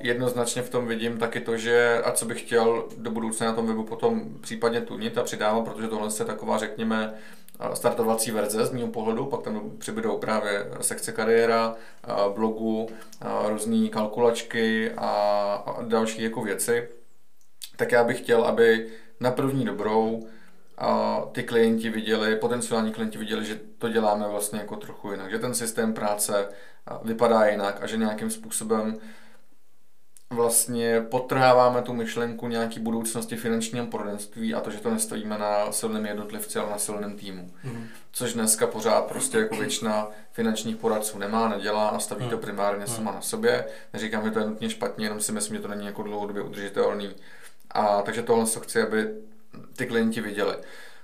Jednoznačně 0.00 0.62
v 0.62 0.70
tom 0.70 0.86
vidím 0.86 1.18
taky 1.18 1.40
to, 1.40 1.56
že 1.56 2.02
a 2.04 2.12
co 2.12 2.26
bych 2.26 2.40
chtěl 2.40 2.88
do 2.96 3.10
budoucna 3.10 3.46
na 3.46 3.52
tom 3.52 3.66
webu 3.66 3.84
potom 3.84 4.22
případně 4.40 4.80
tunit 4.80 5.18
a 5.18 5.22
přidávat, 5.22 5.64
protože 5.64 5.88
tohle 5.88 6.08
je 6.18 6.24
taková, 6.24 6.58
řekněme, 6.58 7.14
startovací 7.74 8.30
verze 8.30 8.66
z 8.66 8.72
mého 8.72 8.88
pohledu, 8.88 9.26
pak 9.26 9.42
tam 9.42 9.70
přibydou 9.78 10.18
právě 10.18 10.66
sekce 10.80 11.12
kariéra, 11.12 11.74
blogu, 12.34 12.88
různé 13.48 13.88
kalkulačky 13.88 14.90
a 14.96 15.78
další 15.82 16.22
jako 16.22 16.42
věci, 16.42 16.88
tak 17.76 17.92
já 17.92 18.04
bych 18.04 18.18
chtěl, 18.18 18.44
aby 18.44 18.86
na 19.20 19.30
první 19.30 19.64
dobrou 19.64 20.26
a 20.78 21.22
ty 21.32 21.42
klienti 21.42 21.90
viděli, 21.90 22.36
potenciální 22.36 22.92
klienti 22.92 23.18
viděli, 23.18 23.44
že 23.44 23.60
to 23.78 23.88
děláme 23.88 24.28
vlastně 24.28 24.58
jako 24.58 24.76
trochu 24.76 25.10
jinak, 25.10 25.30
že 25.30 25.38
ten 25.38 25.54
systém 25.54 25.94
práce 25.94 26.48
vypadá 27.02 27.46
jinak 27.46 27.82
a 27.82 27.86
že 27.86 27.96
nějakým 27.96 28.30
způsobem 28.30 28.98
vlastně 30.30 31.00
potrháváme 31.00 31.82
tu 31.82 31.92
myšlenku 31.92 32.48
nějaký 32.48 32.80
budoucnosti 32.80 33.36
finančního 33.36 33.86
poradenství 33.86 34.54
a 34.54 34.60
to, 34.60 34.70
že 34.70 34.78
to 34.78 34.90
nestojíme 34.90 35.38
na 35.38 35.72
silném 35.72 36.06
jednotlivci, 36.06 36.58
ale 36.58 36.70
na 36.70 36.78
silném 36.78 37.16
týmu. 37.16 37.50
Mm. 37.64 37.86
Což 38.12 38.32
dneska 38.32 38.66
pořád 38.66 39.06
prostě 39.06 39.38
jako 39.38 39.56
většina 39.56 40.08
finančních 40.32 40.76
poradců 40.76 41.18
nemá, 41.18 41.48
nedělá 41.48 41.88
a 41.88 41.98
staví 41.98 42.24
mm. 42.24 42.30
to 42.30 42.38
primárně 42.38 42.84
mm. 42.88 42.94
sama 42.94 43.12
na 43.12 43.20
sobě. 43.20 43.66
Neříkám, 43.92 44.24
že 44.24 44.30
to 44.30 44.38
je 44.38 44.46
nutně 44.46 44.70
špatně, 44.70 45.06
jenom 45.06 45.20
si 45.20 45.32
myslím, 45.32 45.56
že 45.56 45.62
to 45.62 45.68
není 45.68 45.86
jako 45.86 46.02
dlouhodobě 46.02 46.42
udržitelný. 46.42 47.14
A 47.70 48.02
takže 48.02 48.22
tohle 48.22 48.46
co 48.46 48.60
chci, 48.60 48.82
aby 48.82 49.08
ty 49.76 49.86
klienti 49.86 50.20
viděli. 50.20 50.56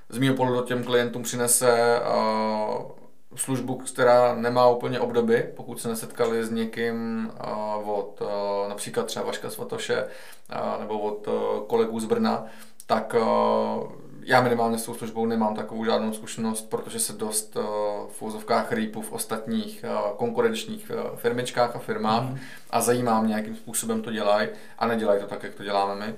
Z 0.09 0.19
mého 0.19 0.35
pohledu 0.35 0.67
těm 0.67 0.85
klientům 0.85 1.23
přinese 1.23 2.01
uh, 2.01 2.91
službu, 3.37 3.75
která 3.75 4.35
nemá 4.35 4.69
úplně 4.69 5.01
obdoby, 5.01 5.53
pokud 5.57 5.81
se 5.81 5.89
nesetkali 5.89 6.45
s 6.45 6.51
někým 6.51 7.31
uh, 7.47 7.91
od 7.91 8.21
uh, 8.21 8.29
například 8.69 9.07
třeba 9.07 9.25
Vaška 9.25 9.51
Svatoše 9.51 10.05
uh, 10.05 10.81
nebo 10.81 10.99
od 10.99 11.29
uh, 11.29 11.35
kolegů 11.67 12.01
z 12.01 12.05
Brna, 12.05 12.45
tak 12.87 13.15
uh, 13.15 13.93
já 14.23 14.41
minimálně 14.41 14.79
s 14.79 14.85
tou 14.85 14.95
službou 14.95 15.27
nemám 15.27 15.55
takovou 15.55 15.85
žádnou 15.85 16.13
zkušenost, 16.13 16.71
protože 16.71 16.99
se 16.99 17.13
dost 17.13 17.57
uh, 17.57 17.63
v 18.09 18.23
úzovkách 18.23 18.73
rýpu 18.73 19.03
v 19.03 19.13
ostatních 19.13 19.85
uh, 19.89 20.17
konkurenčních 20.17 20.91
uh, 20.95 21.17
firmičkách 21.17 21.77
a 21.77 21.79
firmách 21.79 22.23
mm. 22.23 22.39
a 22.71 22.81
zajímá 22.81 23.21
mě, 23.21 23.35
jakým 23.35 23.57
způsobem 23.57 24.03
to 24.03 24.13
dělají 24.13 24.49
a 24.79 24.87
nedělají 24.87 25.21
to 25.21 25.27
tak, 25.27 25.43
jak 25.43 25.55
to 25.55 25.65
děláme 25.65 26.07
my. 26.07 26.15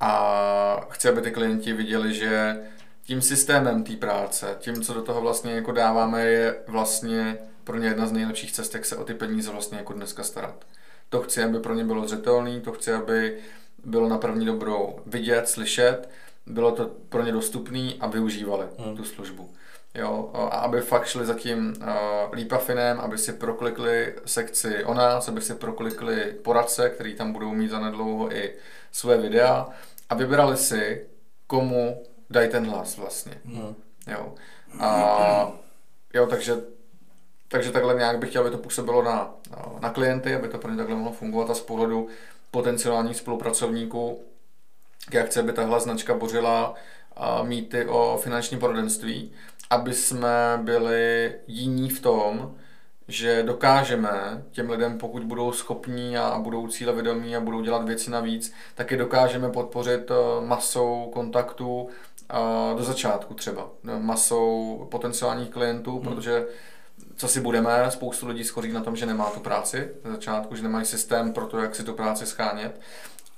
A 0.00 0.86
chci, 0.90 1.08
aby 1.08 1.20
ty 1.20 1.30
klienti 1.30 1.72
viděli, 1.72 2.14
že 2.14 2.56
tím 3.02 3.22
systémem 3.22 3.84
té 3.84 3.96
práce, 3.96 4.56
tím, 4.58 4.82
co 4.82 4.94
do 4.94 5.02
toho 5.02 5.20
vlastně 5.20 5.52
jako 5.52 5.72
dáváme, 5.72 6.26
je 6.26 6.56
vlastně 6.66 7.38
pro 7.64 7.78
ně 7.78 7.88
jedna 7.88 8.06
z 8.06 8.12
nejlepších 8.12 8.52
cest, 8.52 8.74
jak 8.74 8.84
se 8.84 8.96
o 8.96 9.04
ty 9.04 9.14
peníze 9.14 9.50
vlastně 9.50 9.78
jako 9.78 9.92
dneska 9.92 10.22
starat. 10.22 10.64
To 11.08 11.22
chci, 11.22 11.42
aby 11.42 11.60
pro 11.60 11.74
ně 11.74 11.84
bylo 11.84 12.08
zřetelný, 12.08 12.60
to 12.60 12.72
chci, 12.72 12.92
aby 12.92 13.38
bylo 13.84 14.08
na 14.08 14.18
první 14.18 14.46
dobrou 14.46 15.00
vidět, 15.06 15.48
slyšet, 15.48 16.08
bylo 16.46 16.72
to 16.72 16.90
pro 17.08 17.22
ně 17.22 17.32
dostupné 17.32 17.92
a 18.00 18.06
využívali 18.06 18.66
hmm. 18.78 18.96
tu 18.96 19.04
službu. 19.04 19.50
Jo, 19.94 20.30
a 20.34 20.38
aby 20.38 20.80
fakt 20.80 21.06
šli 21.06 21.26
za 21.26 21.34
tím 21.34 21.74
uh, 21.80 21.86
lípafinem, 22.32 23.00
aby 23.00 23.18
si 23.18 23.32
proklikli 23.32 24.14
sekci 24.26 24.84
o 24.84 24.94
nás, 24.94 25.28
aby 25.28 25.40
si 25.40 25.54
proklikli 25.54 26.24
poradce, 26.42 26.90
který 26.90 27.14
tam 27.14 27.32
budou 27.32 27.54
mít 27.54 27.70
zanedlouho 27.70 28.32
i 28.32 28.52
své 28.92 29.16
videa 29.16 29.68
a 30.10 30.14
vybrali 30.14 30.56
si, 30.56 31.06
komu 31.46 32.02
dají 32.30 32.50
ten 32.50 32.66
hlas 32.66 32.96
vlastně. 32.96 33.32
Hmm. 33.44 33.74
Jo. 34.06 34.34
A 34.80 35.52
jo, 36.14 36.26
takže, 36.26 36.56
takže 37.48 37.72
takhle 37.72 37.94
nějak 37.94 38.18
bych 38.18 38.30
chtěl, 38.30 38.42
aby 38.42 38.50
to 38.50 38.58
působilo 38.58 39.02
na, 39.02 39.34
na 39.80 39.90
klienty, 39.90 40.34
aby 40.34 40.48
to 40.48 40.58
pro 40.58 40.70
ně 40.70 40.76
takhle 40.76 40.96
mohlo 40.96 41.12
fungovat 41.12 41.50
a 41.50 41.54
z 41.54 41.60
pohledu 41.60 42.08
potenciálních 42.50 43.16
spolupracovníků, 43.16 44.24
jak 45.12 45.26
chce, 45.26 45.40
aby 45.40 45.52
tahle 45.52 45.80
značka 45.80 46.14
bořila 46.14 46.74
mýty 47.42 47.86
o 47.86 48.18
finanční 48.22 48.58
poradenství, 48.58 49.32
aby 49.70 49.94
jsme 49.94 50.58
byli 50.62 51.34
jiní 51.46 51.90
v 51.90 52.00
tom, 52.00 52.54
že 53.10 53.42
dokážeme 53.42 54.42
těm 54.50 54.70
lidem, 54.70 54.98
pokud 54.98 55.24
budou 55.24 55.52
schopní 55.52 56.16
a 56.16 56.38
budou 56.38 56.68
cíle 56.68 56.92
vědomí 56.92 57.36
a 57.36 57.40
budou 57.40 57.60
dělat 57.60 57.84
věci 57.84 58.10
navíc, 58.10 58.52
tak 58.74 58.90
je 58.90 58.96
dokážeme 58.96 59.48
podpořit 59.48 60.10
eh, 60.10 60.46
masou 60.46 61.10
kontaktů 61.12 61.88
eh, 62.30 62.34
do 62.76 62.84
začátku 62.84 63.34
třeba, 63.34 63.68
masou 63.98 64.86
potenciálních 64.90 65.50
klientů, 65.50 65.90
hmm. 65.90 66.00
protože 66.00 66.46
co 67.16 67.28
si 67.28 67.40
budeme, 67.40 67.90
spoustu 67.90 68.28
lidí 68.28 68.44
schoří 68.44 68.72
na 68.72 68.80
tom, 68.82 68.96
že 68.96 69.06
nemá 69.06 69.30
tu 69.30 69.40
práci 69.40 69.88
na 70.04 70.10
začátku, 70.10 70.56
že 70.56 70.62
nemají 70.62 70.86
systém 70.86 71.32
pro 71.32 71.46
to, 71.46 71.58
jak 71.58 71.74
si 71.74 71.84
tu 71.84 71.94
práci 71.94 72.26
schánět. 72.26 72.80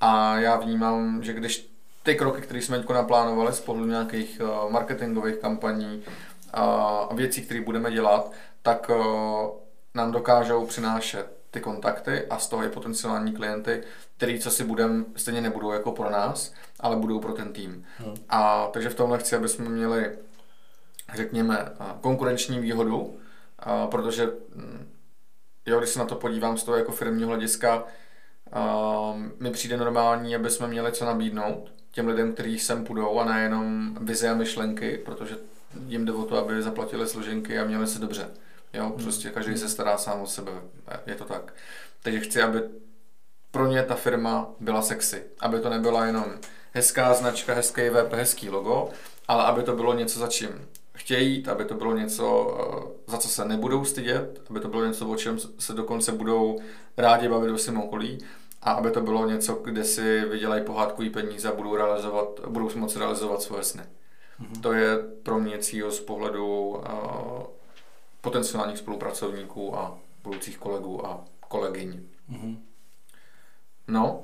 A 0.00 0.38
já 0.38 0.56
vnímám, 0.56 1.22
že 1.22 1.32
když 1.32 1.72
ty 2.02 2.14
kroky, 2.14 2.42
které 2.42 2.62
jsme 2.62 2.78
teď 2.78 2.88
naplánovali 2.88 3.52
z 3.52 3.60
pohledu 3.60 3.88
nějakých 3.88 4.40
eh, 4.40 4.72
marketingových 4.72 5.36
kampaní 5.36 6.02
a 6.54 7.14
věcí, 7.14 7.42
které 7.42 7.60
budeme 7.60 7.92
dělat, 7.92 8.32
tak 8.62 8.90
nám 9.94 10.12
dokážou 10.12 10.66
přinášet 10.66 11.42
ty 11.50 11.60
kontakty 11.60 12.26
a 12.30 12.38
z 12.38 12.48
toho 12.48 12.64
i 12.64 12.68
potenciální 12.68 13.32
klienty, 13.32 13.82
který 14.16 14.40
co 14.40 14.50
si 14.50 14.64
budeme, 14.64 15.04
stejně 15.16 15.40
nebudou 15.40 15.72
jako 15.72 15.92
pro 15.92 16.10
nás, 16.10 16.54
ale 16.80 16.96
budou 16.96 17.20
pro 17.20 17.32
ten 17.32 17.52
tým. 17.52 17.84
Hmm. 17.98 18.14
A 18.28 18.68
takže 18.72 18.88
v 18.88 18.94
tomhle 18.94 19.18
chci, 19.18 19.36
aby 19.36 19.48
jsme 19.48 19.68
měli, 19.68 20.18
řekněme, 21.14 21.72
konkurenční 22.00 22.58
výhodu, 22.58 23.18
a 23.58 23.86
protože 23.86 24.30
hm, 24.54 24.88
jo, 25.66 25.78
když 25.78 25.90
se 25.90 25.98
na 25.98 26.04
to 26.04 26.14
podívám 26.14 26.58
z 26.58 26.64
toho 26.64 26.76
jako 26.76 26.92
firmního 26.92 27.28
hlediska, 27.28 27.84
mi 29.40 29.50
přijde 29.50 29.76
normální, 29.76 30.36
aby 30.36 30.50
jsme 30.50 30.68
měli 30.68 30.92
co 30.92 31.04
nabídnout 31.04 31.72
těm 31.90 32.08
lidem, 32.08 32.32
kteří 32.32 32.58
sem 32.58 32.84
půjdou 32.84 33.18
a 33.18 33.24
nejenom 33.24 33.94
vize 34.00 34.28
a 34.28 34.34
myšlenky, 34.34 34.98
protože 35.04 35.36
jim 35.86 36.04
jde 36.04 36.12
o 36.12 36.24
to, 36.24 36.36
aby 36.36 36.62
zaplatili 36.62 37.08
složenky 37.08 37.58
a 37.58 37.64
měli 37.64 37.86
se 37.86 37.98
dobře. 37.98 38.30
Jo, 38.72 38.84
hmm. 38.84 39.02
prostě 39.02 39.30
každý 39.30 39.58
se 39.58 39.68
stará 39.68 39.98
sám 39.98 40.20
o 40.20 40.26
sebe, 40.26 40.52
je 41.06 41.14
to 41.14 41.24
tak. 41.24 41.54
Takže 42.02 42.20
chci, 42.20 42.42
aby 42.42 42.62
pro 43.50 43.66
ně 43.66 43.82
ta 43.82 43.94
firma 43.94 44.50
byla 44.60 44.82
sexy, 44.82 45.24
aby 45.40 45.60
to 45.60 45.70
nebyla 45.70 46.06
jenom 46.06 46.24
hezká 46.72 47.14
značka, 47.14 47.54
hezký 47.54 47.88
web, 47.88 48.12
hezký 48.12 48.50
logo, 48.50 48.90
ale 49.28 49.44
aby 49.44 49.62
to 49.62 49.76
bylo 49.76 49.94
něco 49.94 50.18
za 50.18 50.26
čím 50.26 50.68
chtějí 51.02 51.34
jít, 51.36 51.48
aby 51.48 51.64
to 51.64 51.74
bylo 51.74 51.96
něco, 51.96 52.56
eh, 52.60 53.10
za 53.12 53.18
co 53.18 53.28
se 53.28 53.44
nebudou 53.44 53.84
stydět, 53.84 54.42
aby 54.50 54.60
to 54.60 54.68
bylo 54.68 54.86
něco, 54.86 55.08
o 55.08 55.16
čem 55.16 55.38
se 55.58 55.72
dokonce 55.72 56.12
budou 56.12 56.58
rádi 56.96 57.28
bavit 57.28 57.50
ve 57.50 57.58
svém 57.58 57.80
okolí 57.80 58.18
a 58.62 58.72
aby 58.72 58.90
to 58.90 59.00
bylo 59.00 59.26
něco, 59.26 59.54
kde 59.54 59.84
si 59.84 60.20
vydělají 60.20 60.64
pohádkový 60.64 61.10
peníze 61.10 61.48
a 61.48 61.54
budou, 61.54 61.76
realizovat, 61.76 62.40
budou 62.48 62.70
si 62.70 62.78
moci 62.78 62.98
realizovat 62.98 63.42
svoje 63.42 63.62
sny. 63.62 63.82
Mm-hmm. 63.82 64.60
To 64.60 64.72
je 64.72 64.98
pro 65.22 65.38
mě 65.38 65.58
cíl 65.58 65.90
z 65.90 66.00
pohledu 66.00 66.68
uh, 66.68 66.82
potenciálních 68.22 68.78
spolupracovníků 68.78 69.76
a 69.78 69.98
budoucích 70.22 70.58
kolegů 70.58 71.06
a 71.06 71.24
kolegyň. 71.48 72.00
Mm-hmm. 72.32 72.56
No 73.88 74.22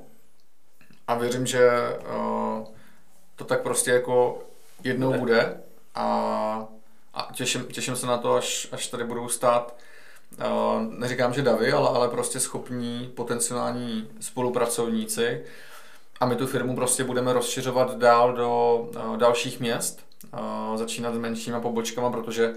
a 1.07 1.15
věřím, 1.15 1.47
že 1.47 1.71
uh, 2.17 2.67
to 3.37 3.45
tak 3.45 3.63
prostě 3.63 3.91
jako 3.91 4.43
jednou 4.85 5.09
bude, 5.09 5.19
bude 5.19 5.61
a, 5.95 6.69
a 7.15 7.29
těším, 7.33 7.65
těším 7.65 7.97
se 7.97 8.07
na 8.07 8.19
to, 8.19 8.35
až, 8.35 8.69
až 8.73 8.87
tady 8.87 9.05
budou 9.05 9.29
stát 9.29 9.77
uh, 10.39 10.83
neříkám, 10.83 11.35
že 11.35 11.43
davy, 11.43 11.73
ale, 11.73 11.89
ale 11.89 12.09
prostě 12.09 12.41
schopní 12.41 13.13
potenciální 13.17 14.09
spolupracovníci 14.21 15.45
a 16.21 16.27
my 16.27 16.37
tu 16.37 16.47
firmu 16.47 16.77
prostě 16.77 17.05
budeme 17.05 17.33
rozšiřovat 17.33 17.99
dál 17.99 18.33
do 18.33 18.77
uh, 18.97 19.17
dalších 19.17 19.61
měst, 19.61 20.07
uh, 20.33 20.77
začínat 20.77 21.15
s 21.15 21.19
menšíma 21.19 21.61
pobočkama, 21.61 22.11
protože 22.11 22.55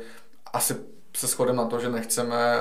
asi 0.53 0.75
se 1.17 1.27
shodem 1.27 1.55
na 1.55 1.65
to, 1.65 1.79
že 1.79 1.89
nechceme, 1.89 2.57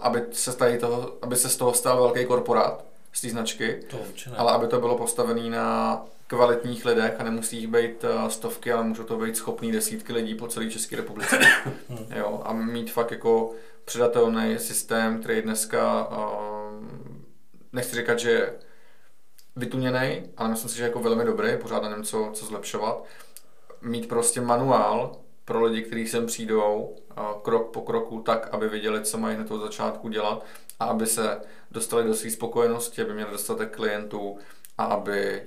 aby 0.00 0.22
se, 0.32 0.56
tady 0.56 0.78
toho, 0.78 1.12
aby 1.22 1.36
se 1.36 1.48
z 1.48 1.56
toho 1.56 1.74
stal 1.74 1.96
velký 1.96 2.24
korporát, 2.24 2.84
z 3.12 3.20
té 3.20 3.30
značky, 3.30 3.80
to 3.90 3.98
ale 4.36 4.52
aby 4.52 4.66
to 4.66 4.80
bylo 4.80 4.98
postavené 4.98 5.50
na 5.50 6.04
kvalitních 6.26 6.84
lidech 6.84 7.14
a 7.18 7.24
nemusí 7.24 7.56
jich 7.56 7.66
být 7.66 8.04
eh, 8.04 8.30
stovky, 8.30 8.72
ale 8.72 8.84
můžou 8.84 9.02
to 9.02 9.16
být 9.16 9.36
schopný 9.36 9.72
desítky 9.72 10.12
lidí 10.12 10.34
po 10.34 10.48
celé 10.48 10.70
České 10.70 10.96
republice. 10.96 11.38
Hmm. 11.88 12.06
jo, 12.16 12.42
a 12.44 12.52
mít 12.52 12.92
fakt 12.92 13.10
jako 13.10 13.50
předatelný 13.84 14.58
systém, 14.58 15.20
který 15.20 15.42
dneska, 15.42 16.08
uh, 16.08 16.86
nechci 17.72 17.96
říkat, 17.96 18.18
že 18.18 18.30
je 18.30 18.54
vytuněný, 19.56 20.22
ale 20.36 20.48
myslím 20.48 20.70
si, 20.70 20.76
že 20.76 20.82
je 20.82 20.86
jako 20.86 21.00
velmi 21.00 21.24
dobrý, 21.24 21.56
pořád 21.56 21.82
nevím, 21.82 22.04
co, 22.04 22.30
co 22.34 22.46
zlepšovat. 22.46 23.04
Mít 23.82 24.08
prostě 24.08 24.40
manuál 24.40 25.16
pro 25.48 25.64
lidi, 25.64 25.82
kteří 25.82 26.08
sem 26.08 26.26
přijdou, 26.26 26.96
krok 27.42 27.72
po 27.72 27.80
kroku, 27.82 28.20
tak, 28.20 28.48
aby 28.52 28.68
věděli, 28.68 29.02
co 29.02 29.18
mají 29.18 29.36
hned 29.36 29.50
od 29.50 29.60
začátku 29.60 30.08
dělat 30.08 30.44
a 30.80 30.84
aby 30.84 31.06
se 31.06 31.40
dostali 31.70 32.04
do 32.04 32.14
své 32.14 32.30
spokojenosti, 32.30 33.02
aby 33.02 33.14
měli 33.14 33.30
dostatek 33.30 33.76
klientů 33.76 34.38
a 34.78 34.84
aby 34.84 35.42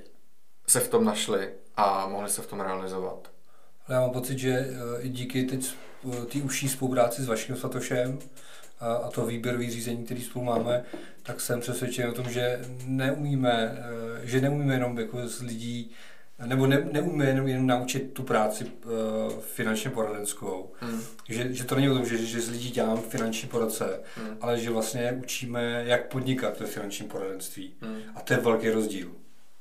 se 0.66 0.80
v 0.80 0.88
tom 0.88 1.04
našli 1.04 1.48
a 1.76 2.08
mohli 2.08 2.30
se 2.30 2.42
v 2.42 2.46
tom 2.46 2.60
realizovat. 2.60 3.30
Já 3.88 4.00
mám 4.00 4.10
pocit, 4.10 4.38
že 4.38 4.50
eh, 4.50 5.02
i 5.02 5.08
díky 5.08 5.42
teď 5.42 5.74
eh, 6.12 6.24
té 6.24 6.38
užší 6.38 6.68
spolupráci 6.68 7.22
s 7.22 7.28
Vaškem 7.28 7.56
Satošem 7.56 8.18
a 8.80 9.08
to 9.10 9.26
výběrové 9.26 9.70
řízení, 9.70 10.04
který 10.04 10.22
spolu 10.22 10.44
máme, 10.44 10.84
tak 11.22 11.40
jsem 11.40 11.60
přesvědčen 11.60 12.10
o 12.10 12.12
tom, 12.12 12.30
že 12.30 12.60
neumíme, 12.86 13.78
eh, 13.78 14.26
že 14.26 14.40
neumíme 14.40 14.74
jenom 14.74 14.98
jako 14.98 15.28
z 15.28 15.40
lidí 15.40 15.90
nebo 16.46 16.66
ne, 16.66 16.88
neumíme 16.92 17.24
jenom, 17.24 17.48
jenom 17.48 17.66
naučit 17.66 18.12
tu 18.12 18.22
práci 18.22 18.64
uh, 18.64 18.92
finančně 19.40 19.90
poradenskou. 19.90 20.72
Hmm. 20.80 21.00
Že, 21.28 21.54
že 21.54 21.64
to 21.64 21.74
není 21.74 21.88
o 21.88 21.94
tom, 21.94 22.06
že, 22.06 22.16
že 22.16 22.40
z 22.40 22.50
lidí 22.50 22.70
dělám 22.70 23.02
finanční 23.02 23.48
poradce, 23.48 24.00
hmm. 24.16 24.36
ale 24.40 24.58
že 24.58 24.70
vlastně 24.70 25.18
učíme, 25.22 25.82
jak 25.86 26.08
podnikat 26.08 26.60
ve 26.60 26.66
finančním 26.66 27.08
poradenství. 27.08 27.74
Hmm. 27.80 27.96
A 28.14 28.20
to 28.20 28.32
je 28.32 28.40
velký 28.40 28.70
rozdíl. 28.70 29.10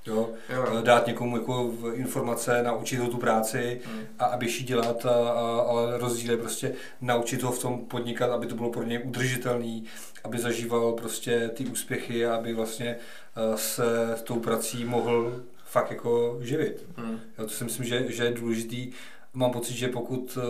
Jo? 0.06 0.30
jo. 0.50 0.82
Dát 0.82 1.08
někomu 1.08 1.38
jako 1.38 1.74
informace, 1.94 2.64
naučit 2.64 2.98
ho 2.98 3.08
tu 3.08 3.18
práci 3.18 3.82
hmm. 3.86 4.04
a 4.20 4.26
aby 4.26 4.46
ji 4.46 4.64
dělat, 4.64 5.06
a, 5.06 5.10
a, 5.10 5.62
ale 5.62 5.98
rozdíl 5.98 6.32
je 6.32 6.38
prostě 6.38 6.74
naučit 7.02 7.44
ho 7.44 7.52
v 7.52 7.60
tom 7.60 7.86
podnikat, 7.86 8.32
aby 8.32 8.48
to 8.48 8.56
bylo 8.56 8.70
pro 8.70 8.84
něj 8.84 9.02
udržitelný, 9.04 9.86
aby 10.24 10.40
zažíval 10.40 10.92
prostě 10.94 11.50
ty 11.50 11.66
úspěchy 11.66 12.26
a 12.26 12.36
aby 12.36 12.54
vlastně 12.54 12.96
eh, 12.96 13.58
se 13.58 14.16
tou 14.24 14.40
prací 14.40 14.86
mohl 14.86 15.44
fakt 15.72 15.92
jako 15.92 16.38
živit. 16.42 16.86
Hmm. 16.98 17.20
Jo, 17.38 17.46
to 17.46 17.50
si 17.50 17.64
myslím, 17.64 17.86
že, 17.86 18.12
že 18.12 18.24
je 18.24 18.32
důležitý. 18.32 18.92
Mám 19.34 19.52
pocit, 19.52 19.74
že 19.74 19.88
pokud 19.88 20.38
uh, 20.38 20.44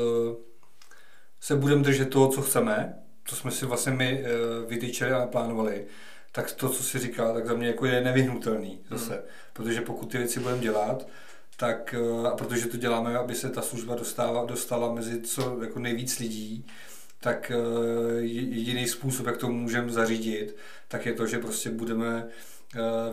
se 1.39 1.55
budeme 1.55 1.84
držet 1.84 2.10
toho, 2.10 2.27
co 2.27 2.41
chceme, 2.41 2.93
co 3.25 3.36
jsme 3.36 3.51
si 3.51 3.65
vlastně 3.65 3.91
my 3.91 4.23
uh, 4.23 4.69
vytýčili 4.69 5.12
a 5.12 5.19
naplánovali, 5.19 5.86
tak 6.31 6.51
to, 6.51 6.69
co 6.69 6.84
si 6.84 6.99
říká, 6.99 7.34
tak 7.34 7.45
za 7.45 7.53
mě 7.53 7.67
jako 7.67 7.86
je 7.86 8.01
nevyhnutelný 8.01 8.79
zase. 8.89 9.13
Hmm. 9.13 9.23
Protože 9.53 9.81
pokud 9.81 10.12
ty 10.12 10.17
věci 10.17 10.39
budeme 10.39 10.62
dělat, 10.62 11.07
tak 11.57 11.95
uh, 11.99 12.27
a 12.27 12.36
protože 12.36 12.67
to 12.67 12.77
děláme, 12.77 13.17
aby 13.17 13.36
se 13.36 13.49
ta 13.49 13.62
služba 13.62 13.95
dostala, 13.95 14.45
dostala 14.45 14.93
mezi 14.93 15.21
co 15.21 15.63
jako 15.63 15.79
nejvíc 15.79 16.19
lidí, 16.19 16.65
tak 17.19 17.51
jediný 18.19 18.88
způsob, 18.88 19.25
jak 19.25 19.38
to 19.38 19.49
můžeme 19.49 19.91
zařídit, 19.91 20.55
tak 20.88 21.05
je 21.05 21.13
to, 21.13 21.27
že 21.27 21.39
prostě 21.39 21.69
budeme 21.69 22.27
Eh, 22.27 22.61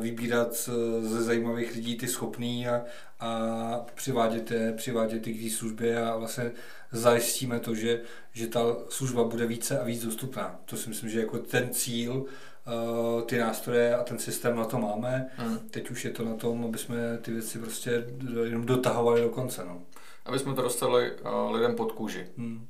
vybírat 0.00 0.68
eh, 0.68 1.02
ze 1.06 1.22
zajímavých 1.22 1.74
lidí 1.74 1.96
ty 1.96 2.08
schopný 2.08 2.68
a, 2.68 2.84
a 3.20 3.86
přivádět, 3.94 4.50
je, 4.50 4.72
přivádět 4.72 5.26
je 5.26 5.32
k 5.32 5.42
té 5.42 5.50
službě 5.50 6.02
a 6.02 6.16
vlastně 6.16 6.52
zajistíme 6.92 7.60
to, 7.60 7.74
že, 7.74 8.00
že 8.32 8.46
ta 8.46 8.60
služba 8.88 9.24
bude 9.24 9.46
více 9.46 9.80
a 9.80 9.84
víc 9.84 10.04
dostupná. 10.04 10.60
To 10.64 10.76
si 10.76 10.88
myslím, 10.88 11.10
že 11.10 11.20
jako 11.20 11.38
ten 11.38 11.70
cíl, 11.70 12.24
eh, 12.66 13.22
ty 13.22 13.38
nástroje 13.38 13.96
a 13.96 14.04
ten 14.04 14.18
systém 14.18 14.56
na 14.56 14.64
to 14.64 14.78
máme. 14.78 15.30
Hmm. 15.36 15.58
Teď 15.58 15.90
už 15.90 16.04
je 16.04 16.10
to 16.10 16.24
na 16.24 16.34
tom, 16.34 16.64
aby 16.64 16.78
jsme 16.78 17.18
ty 17.22 17.32
věci 17.32 17.58
prostě 17.58 18.04
jenom 18.44 18.66
dotahovali 18.66 19.20
do 19.20 19.28
konce. 19.28 19.64
No. 19.64 19.82
Aby 20.24 20.38
jsme 20.38 20.54
to 20.54 20.62
dostali 20.62 21.12
lidem 21.50 21.76
pod 21.76 21.92
kůži. 21.92 22.26
Hmm. 22.36 22.68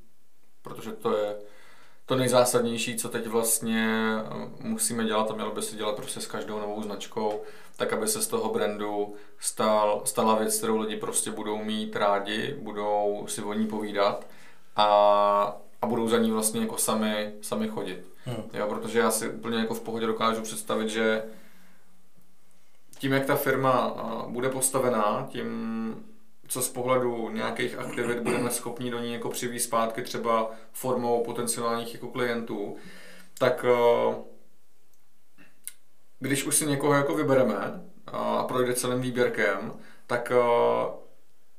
Protože 0.63 0.93
to 0.93 1.17
je 1.17 1.37
to 2.09 2.17
nejzásadnější, 2.17 2.97
co 2.97 3.09
teď 3.09 3.27
vlastně 3.27 3.89
eh, 4.19 4.69
musíme 4.69 5.05
dělat 5.05 5.31
a 5.31 5.35
mělo 5.35 5.51
by 5.51 5.63
se 5.63 5.77
dělat 5.77 5.97
prostě 5.97 6.21
s 6.21 6.27
každou 6.27 6.59
novou 6.59 6.83
značkou, 6.83 7.43
tak 7.77 7.93
aby 7.93 8.09
se 8.09 8.23
z 8.23 8.27
toho 8.27 8.53
brandu 8.53 9.15
stal, 9.39 10.03
stala 10.05 10.35
věc, 10.35 10.59
kterou 10.59 10.79
lidi 10.79 10.97
prostě 10.97 11.31
budou 11.31 11.57
mít 11.65 11.97
rádi, 11.97 12.57
budou 12.63 13.25
si 13.29 13.43
o 13.43 13.53
ní 13.53 13.67
povídat 13.67 14.27
a, 14.77 14.87
a 15.83 15.87
budou 15.87 16.09
za 16.09 16.19
ní 16.19 16.31
vlastně 16.31 16.61
jako 16.61 16.77
sami, 16.77 17.33
sami 17.43 17.69
chodit. 17.69 18.07
Hmm. 18.25 18.43
Jo, 18.53 18.67
protože 18.69 18.99
já 18.99 19.11
si 19.11 19.29
úplně 19.29 19.59
jako 19.59 19.75
v 19.75 19.81
pohodě 19.81 20.07
dokážu 20.07 20.43
představit, 20.43 20.89
že 20.89 21.23
tím, 22.99 23.13
jak 23.13 23.27
ta 23.27 23.37
firma 23.37 23.97
eh, 23.97 24.33
bude 24.33 24.49
postavená, 24.49 25.29
tím 25.31 25.49
co 26.49 26.63
z 26.63 26.69
pohledu 26.69 27.31
nějakých 27.31 27.79
aktivit 27.79 28.21
budeme 28.21 28.51
schopni 28.51 28.91
do 28.91 28.99
ní 28.99 29.13
jako 29.13 29.29
přivést 29.29 29.65
zpátky 29.65 30.03
třeba 30.03 30.51
formou 30.73 31.25
potenciálních 31.25 31.95
jako 31.95 32.09
klientů, 32.09 32.77
tak 33.39 33.65
eh, 33.69 34.15
když 36.19 36.45
už 36.45 36.57
si 36.57 36.67
někoho 36.67 36.95
jako 36.95 37.15
vybereme 37.15 37.85
a 38.07 38.45
projde 38.45 38.75
celým 38.75 39.01
výběrkem, 39.01 39.73
tak 40.07 40.33
eh, 40.33 40.37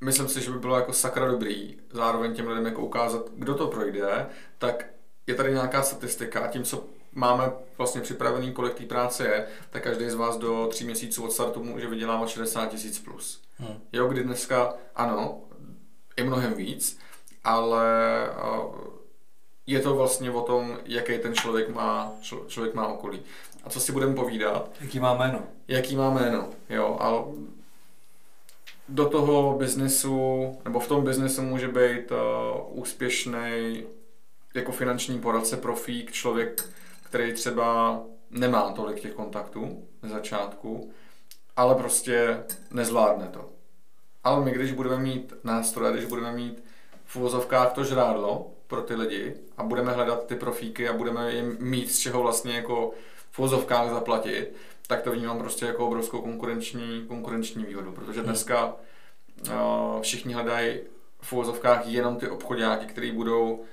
myslím 0.02 0.28
si, 0.28 0.41
že 0.41 0.52
by 0.52 0.60
bylo 0.60 0.75
jako 0.75 0.93
sakra 0.93 1.28
dobrý 1.28 1.78
zároveň 1.91 2.34
těm 2.34 2.47
lidem 2.47 2.65
jako 2.65 2.82
ukázat, 2.82 3.30
kdo 3.36 3.56
to 3.56 3.67
projde, 3.67 4.30
tak 4.58 4.86
je 5.28 5.36
tady 5.36 5.54
nějaká 5.54 5.84
statistika 5.84 6.39
a 6.39 6.47
tím, 6.47 6.63
co 6.63 6.84
máme 7.12 7.52
vlastně 7.78 8.02
připravený, 8.02 8.54
kolik 8.54 8.73
té 8.73 8.86
práce 8.86 9.28
je, 9.28 9.47
tak 9.69 9.84
každý 9.84 10.10
z 10.10 10.15
vás 10.15 10.38
do 10.38 10.67
tří 10.67 10.86
měsíců 10.86 11.23
od 11.23 11.32
startu 11.32 11.63
může 11.63 11.88
vydělávat 11.88 12.30
60 12.30 12.65
tisíc 12.65 12.99
plus. 12.99 13.48
Hmm. 13.60 13.78
Jo, 13.93 14.08
kdy 14.08 14.24
dneska, 14.24 14.74
ano, 14.95 15.41
je 16.17 16.24
mnohem 16.24 16.54
víc, 16.54 17.00
ale 17.43 17.86
je 19.67 19.80
to 19.80 19.95
vlastně 19.95 20.32
o 20.32 20.41
tom, 20.41 20.78
jaký 20.86 21.17
ten 21.17 21.34
člověk 21.34 21.69
má, 21.69 22.12
člověk 22.48 22.74
má 22.74 22.88
okolí. 22.88 23.22
A 23.63 23.69
co 23.69 23.80
si 23.80 23.91
budeme 23.91 24.15
povídat? 24.15 24.72
Jaký 24.82 25.00
má 25.00 25.13
jméno. 25.13 25.43
Jaký 25.67 25.95
má 25.95 26.10
jméno, 26.10 26.50
jo. 26.69 26.98
A 27.00 27.26
do 28.89 29.10
toho 29.10 29.58
biznesu, 29.58 30.58
nebo 30.65 30.80
v 30.80 30.88
tom 30.88 31.04
biznesu 31.04 31.41
může 31.41 31.67
být 31.67 32.12
uh, 32.12 32.80
úspěšný 32.80 33.84
jako 34.54 34.72
finanční 34.72 35.19
poradce, 35.19 35.58
profík, 35.58 36.12
člověk, 36.12 36.69
který 37.04 37.34
třeba 37.34 38.00
nemá 38.30 38.72
tolik 38.72 39.00
těch 39.00 39.13
kontaktů 39.13 39.88
na 40.04 40.10
začátku, 40.10 40.91
ale 41.60 41.76
prostě 41.76 42.43
nezvládne 42.72 43.28
to. 43.28 43.50
Ale 44.24 44.45
my, 44.45 44.52
když 44.52 44.72
budeme 44.72 44.98
mít 44.98 45.34
nástroje, 45.43 45.91
když 45.93 46.06
budeme 46.06 46.32
mít 46.32 46.63
v 47.06 47.15
uvozovkách 47.15 47.74
to 47.74 47.84
žrádlo 47.84 48.52
pro 48.67 48.82
ty 48.82 48.95
lidi 48.95 49.36
a 49.58 49.63
budeme 49.63 49.91
hledat 49.91 50.26
ty 50.26 50.36
profíky 50.36 50.89
a 50.89 50.93
budeme 50.93 51.32
jim 51.32 51.58
mít 51.60 51.91
z 51.91 52.00
čeho 52.00 52.22
vlastně 52.22 52.56
jako 52.56 52.91
v 53.32 53.39
uvozovkách 53.39 53.89
zaplatit, 53.89 54.56
tak 54.88 55.02
to 55.02 55.12
vnímám 55.12 55.39
prostě 55.39 55.65
jako 55.65 55.88
obrovskou 55.88 56.22
konkurenční, 56.22 57.06
konkurenční 57.08 57.63
výhodu, 57.65 57.91
protože 57.91 58.22
dneska 58.22 58.65
uh, 58.74 60.02
všichni 60.02 60.34
hledají 60.34 60.80
v 61.22 61.34
uvozovkách 61.34 61.88
jenom 61.88 62.15
ty 62.15 62.30
obchodáky, 62.30 62.86
které 62.86 63.12
budou 63.12 63.63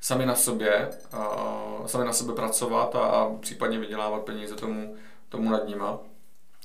sami 0.00 0.26
na 0.26 0.34
sobě, 0.34 0.90
uh, 1.12 1.86
sami 1.86 2.04
na 2.04 2.12
sebe 2.12 2.32
pracovat 2.32 2.96
a, 2.96 2.98
a 2.98 3.34
případně 3.40 3.78
vydělávat 3.78 4.22
peníze 4.22 4.54
tomu, 4.54 4.96
tomu 5.28 5.50
nad 5.50 5.68
nima. 5.68 6.00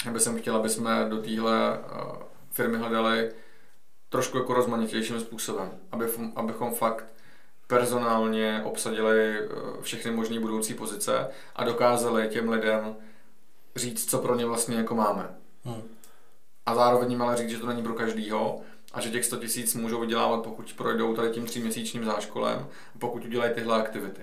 Já 0.05 0.11
bych 0.11 0.21
chtěl, 0.37 0.55
aby 0.55 0.69
jsme 0.69 1.05
do 1.09 1.21
téhle 1.21 1.79
uh, 1.79 2.23
firmy 2.51 2.77
hledali 2.77 3.31
trošku 4.09 4.37
jako 4.37 4.53
rozmanitějším 4.53 5.19
způsobem, 5.19 5.71
aby, 5.91 6.05
abychom 6.35 6.73
fakt 6.73 7.05
personálně 7.67 8.61
obsadili 8.63 9.39
eh, 9.39 9.47
všechny 9.81 10.11
možné 10.11 10.39
budoucí 10.39 10.73
pozice 10.73 11.27
a 11.55 11.63
dokázali 11.63 12.27
těm 12.27 12.49
lidem 12.49 12.95
říct, 13.75 14.09
co 14.09 14.17
pro 14.17 14.35
ně 14.35 14.45
vlastně 14.45 14.75
jako 14.75 14.95
máme. 14.95 15.35
Hmm. 15.63 15.81
A 16.65 16.75
zároveň 16.75 17.11
jim 17.11 17.21
ale 17.21 17.37
říct, 17.37 17.49
že 17.49 17.57
to 17.57 17.67
není 17.67 17.83
pro 17.83 17.93
každýho 17.93 18.61
a 18.93 19.01
že 19.01 19.09
těch 19.09 19.25
100 19.25 19.37
tisíc 19.37 19.75
můžou 19.75 19.99
vydělávat, 19.99 20.43
pokud 20.43 20.73
projdou 20.73 21.15
tady 21.15 21.29
tím 21.29 21.45
tříměsíčním 21.45 22.05
záškolem, 22.05 22.67
pokud 22.99 23.25
udělají 23.25 23.53
tyhle 23.53 23.81
aktivity. 23.81 24.21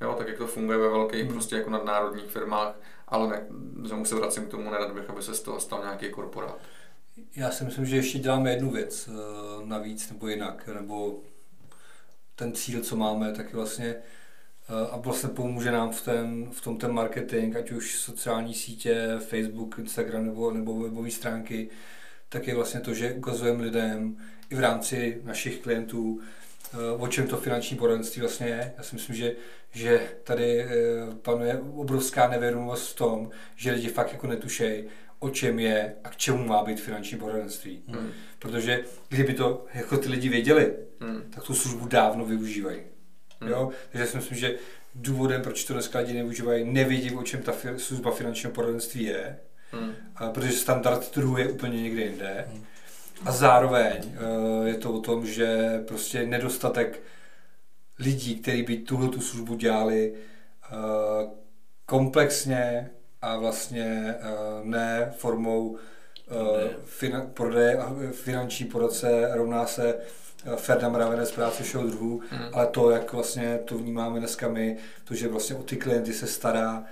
Jo, 0.00 0.14
tak 0.18 0.28
jak 0.28 0.38
to 0.38 0.46
funguje 0.46 0.78
ve 0.78 0.88
velkých 0.88 1.24
hmm. 1.24 1.32
prostě 1.32 1.56
jako 1.56 1.70
nadnárodních 1.70 2.30
firmách, 2.30 2.74
ale 3.08 3.28
ne, 3.28 3.46
znovu 3.84 4.04
se 4.04 4.14
vracím 4.14 4.46
k 4.46 4.50
tomu, 4.50 4.70
nerad 4.70 4.92
bych, 4.92 5.10
aby 5.10 5.22
se 5.22 5.34
z 5.34 5.40
toho 5.40 5.60
stal 5.60 5.80
nějaký 5.82 6.10
korporát. 6.10 6.58
Já 7.36 7.50
si 7.50 7.64
myslím, 7.64 7.86
že 7.86 7.96
ještě 7.96 8.18
děláme 8.18 8.50
jednu 8.50 8.70
věc 8.70 9.08
eh, 9.08 9.66
navíc 9.66 10.10
nebo 10.10 10.28
jinak, 10.28 10.68
nebo 10.74 11.20
ten 12.34 12.52
cíl, 12.52 12.82
co 12.82 12.96
máme, 12.96 13.32
tak 13.32 13.54
vlastně 13.54 13.86
eh, 13.86 14.90
a 14.90 14.96
vlastně 14.96 15.28
pomůže 15.28 15.70
nám 15.70 15.90
v, 15.90 16.02
ten, 16.02 16.50
v 16.52 16.60
tom 16.60 16.78
ten 16.78 16.92
marketing, 16.92 17.56
ať 17.56 17.70
už 17.70 17.98
sociální 17.98 18.54
sítě, 18.54 19.16
Facebook, 19.18 19.78
Instagram 19.78 20.26
nebo, 20.26 20.50
nebo 20.50 20.80
webové 20.80 21.10
stránky, 21.10 21.70
tak 22.28 22.46
je 22.46 22.54
vlastně 22.54 22.80
to, 22.80 22.94
že 22.94 23.12
ukazujeme 23.12 23.62
lidem 23.62 24.16
i 24.50 24.54
v 24.54 24.60
rámci 24.60 25.20
našich 25.24 25.60
klientů, 25.60 26.20
o 26.98 27.08
čem 27.08 27.26
to 27.26 27.36
finanční 27.36 27.76
poradenství 27.76 28.20
vlastně 28.20 28.46
je. 28.46 28.72
Já 28.76 28.82
si 28.82 28.94
myslím, 28.94 29.16
že, 29.16 29.32
že 29.70 30.00
tady 30.24 30.60
eh, 30.60 30.68
panuje 31.22 31.60
obrovská 31.74 32.28
nevědomost 32.28 32.92
v 32.92 32.96
tom, 32.96 33.30
že 33.56 33.72
lidi 33.72 33.88
fakt 33.88 34.12
jako 34.12 34.26
netušejí, 34.26 34.84
o 35.18 35.30
čem 35.30 35.58
je 35.58 35.94
a 36.04 36.08
k 36.08 36.16
čemu 36.16 36.44
má 36.44 36.64
být 36.64 36.80
finanční 36.80 37.18
poradenství. 37.18 37.82
Hmm. 37.86 38.10
Protože 38.38 38.84
kdyby 39.08 39.34
to 39.34 39.64
jako 39.74 39.96
ty 39.96 40.08
lidi 40.08 40.28
věděli, 40.28 40.74
hmm. 41.00 41.22
tak 41.34 41.44
tu 41.44 41.54
službu 41.54 41.88
dávno 41.88 42.24
využívají. 42.24 42.80
Hmm. 43.40 43.50
Jo? 43.50 43.70
Takže 43.92 44.06
si 44.06 44.16
myslím, 44.16 44.38
že 44.38 44.54
důvodem, 44.94 45.42
proč 45.42 45.64
to 45.64 45.72
dneska 45.72 45.98
lidi 45.98 46.12
nevyužívají, 46.12 46.64
nevědí, 46.64 47.10
o 47.10 47.22
čem 47.22 47.42
ta 47.42 47.52
služba 47.76 48.10
finančního 48.10 48.52
poradenství 48.52 49.04
je, 49.04 49.38
hmm. 49.72 49.94
a 50.16 50.30
protože 50.30 50.52
standard 50.52 51.10
trhu 51.10 51.38
je 51.38 51.48
úplně 51.48 51.82
někde 51.82 52.02
jinde. 52.02 52.44
Hmm. 52.48 52.64
A 53.24 53.32
zároveň 53.32 53.96
uh, 53.96 54.66
je 54.66 54.74
to 54.74 54.92
o 54.92 55.00
tom, 55.00 55.26
že 55.26 55.78
prostě 55.88 56.26
nedostatek 56.26 57.02
lidí, 57.98 58.36
kteří 58.36 58.62
by 58.62 58.76
tuhle 58.76 59.08
tu 59.08 59.20
službu 59.20 59.54
dělali 59.54 60.12
uh, 60.72 60.78
komplexně 61.86 62.90
a 63.22 63.36
vlastně 63.36 64.14
uh, 64.20 64.66
ne 64.66 65.12
formou 65.16 65.78
prodeje 67.34 67.78
a 67.78 67.94
finanční 68.12 68.66
poradce 68.66 69.30
rovná 69.32 69.66
se 69.66 69.94
Ferdinand 70.56 70.92
Mravenec 70.92 71.32
práce 71.32 71.62
všeho 71.62 71.86
druhu, 71.86 72.20
hmm. 72.30 72.48
ale 72.52 72.66
to, 72.66 72.90
jak 72.90 73.12
vlastně 73.12 73.58
to 73.64 73.78
vnímáme 73.78 74.18
dneska 74.18 74.48
my, 74.48 74.76
to, 75.04 75.14
že 75.14 75.28
vlastně 75.28 75.56
o 75.56 75.62
ty 75.62 75.76
klienty 75.76 76.12
se 76.12 76.26
stará 76.26 76.84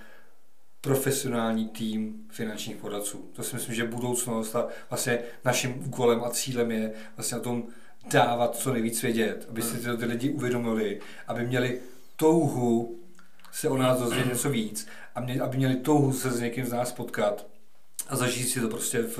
profesionální 0.86 1.68
tým 1.68 2.14
finančních 2.30 2.76
poradců. 2.76 3.30
To 3.32 3.42
si 3.42 3.56
myslím, 3.56 3.74
že 3.74 3.84
budoucnost 3.84 4.56
a 4.56 4.68
vlastně 4.90 5.18
naším 5.44 5.86
úkolem 5.86 6.24
a 6.24 6.30
cílem 6.30 6.70
je 6.70 6.92
vlastně 7.16 7.38
o 7.38 7.40
tom 7.40 7.64
dávat 8.12 8.56
co 8.56 8.72
nejvíc 8.72 9.02
vědět, 9.02 9.46
aby 9.48 9.62
si 9.62 9.82
to 9.82 9.96
ty 9.96 10.04
lidi 10.04 10.30
uvědomili, 10.30 11.00
aby 11.26 11.46
měli 11.46 11.80
touhu 12.16 12.98
se 13.52 13.68
o 13.68 13.76
nás 13.76 13.98
dozvědět 13.98 14.32
něco 14.32 14.50
víc 14.50 14.88
aby 15.16 15.56
měli 15.56 15.76
touhu 15.76 16.12
se 16.12 16.30
s 16.30 16.40
někým 16.40 16.66
z 16.66 16.72
nás 16.72 16.92
potkat 16.92 17.46
a 18.08 18.16
zažít 18.16 18.48
si 18.48 18.60
to 18.60 18.68
prostě 18.68 19.02
v, 19.02 19.18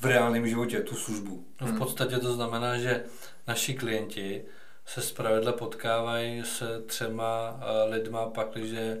v 0.00 0.04
reálném 0.04 0.48
životě, 0.48 0.80
tu 0.80 0.94
službu. 0.94 1.44
No 1.60 1.66
v 1.66 1.78
podstatě 1.78 2.18
to 2.18 2.34
znamená, 2.34 2.78
že 2.78 3.04
naši 3.46 3.74
klienti 3.74 4.44
se 4.86 5.02
zpravidla 5.02 5.52
potkávají 5.52 6.42
se 6.44 6.82
třema 6.86 7.50
uh, 7.50 7.92
lidma, 7.92 8.26
pakliže 8.26 8.98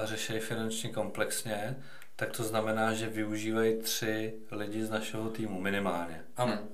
uh, 0.00 0.08
řeší 0.08 0.38
finančně 0.38 0.92
komplexně, 0.92 1.76
tak 2.16 2.36
to 2.36 2.44
znamená, 2.44 2.94
že 2.94 3.08
využívají 3.08 3.76
tři 3.76 4.34
lidi 4.50 4.84
z 4.84 4.90
našeho 4.90 5.30
týmu 5.30 5.60
minimálně. 5.60 6.22
Ano. 6.36 6.52
Hmm. 6.52 6.68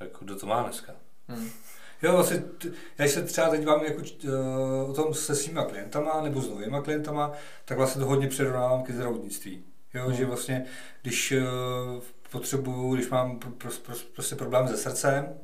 Jako, 0.00 0.24
kdo 0.24 0.36
to 0.36 0.46
má 0.46 0.62
dneska? 0.62 0.92
Hmm. 1.28 1.50
Jo, 2.02 2.12
vlastně, 2.12 2.42
já 2.98 3.08
se 3.08 3.22
třeba 3.22 3.48
teď 3.48 3.64
vám 3.66 3.84
jako, 3.84 4.02
uh, 4.24 4.90
o 4.90 4.92
tom 4.92 5.14
se 5.14 5.34
svýma 5.36 5.64
klientama 5.64 6.22
nebo 6.22 6.40
s 6.40 6.48
novýma 6.48 6.82
klientama, 6.82 7.32
tak 7.64 7.78
vlastně 7.78 8.00
to 8.00 8.06
hodně 8.06 8.28
přirovnávám 8.28 8.82
ke 8.82 8.92
zdravotnictví. 8.92 9.64
Jo, 9.94 10.04
hmm. 10.04 10.14
že 10.14 10.26
vlastně, 10.26 10.64
když 11.02 11.32
uh, 11.32 12.02
potřebuju, 12.30 12.94
když 12.94 13.08
mám 13.08 13.38
pr- 13.38 13.52
pr- 13.52 13.82
pr- 13.86 14.04
prostě 14.14 14.36
problém 14.36 14.68
se 14.68 14.76
srdcem, 14.76 15.38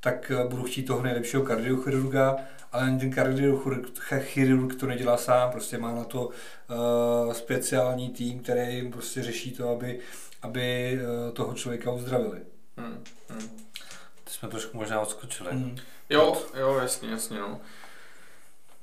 tak 0.00 0.32
uh, 0.34 0.50
budu 0.50 0.62
chtít 0.62 0.82
toho 0.82 1.02
nejlepšího 1.02 1.42
kardiochirurga, 1.42 2.36
ale 2.72 2.96
ten 3.00 3.10
kardiochirurg 3.10 4.80
to 4.80 4.86
nedělá 4.86 5.16
sám, 5.16 5.50
prostě 5.50 5.78
má 5.78 5.94
na 5.94 6.04
to 6.04 6.26
uh, 6.26 7.32
speciální 7.32 8.10
tým, 8.10 8.38
který 8.38 8.74
jim 8.74 8.92
prostě 8.92 9.22
řeší 9.22 9.52
to, 9.52 9.68
aby, 9.68 9.98
aby 10.42 10.98
uh, 11.02 11.34
toho 11.34 11.54
člověka 11.54 11.90
uzdravili. 11.90 12.40
Hmm. 12.76 13.04
Hmm. 13.28 13.48
Ty 14.24 14.30
jsme 14.30 14.48
trošku 14.48 14.76
možná 14.76 15.00
odskočili. 15.00 15.50
Hmm. 15.52 15.76
Jo, 16.10 16.42
jo, 16.58 16.78
jasně, 16.78 17.10
jasně, 17.10 17.38
no. 17.38 17.60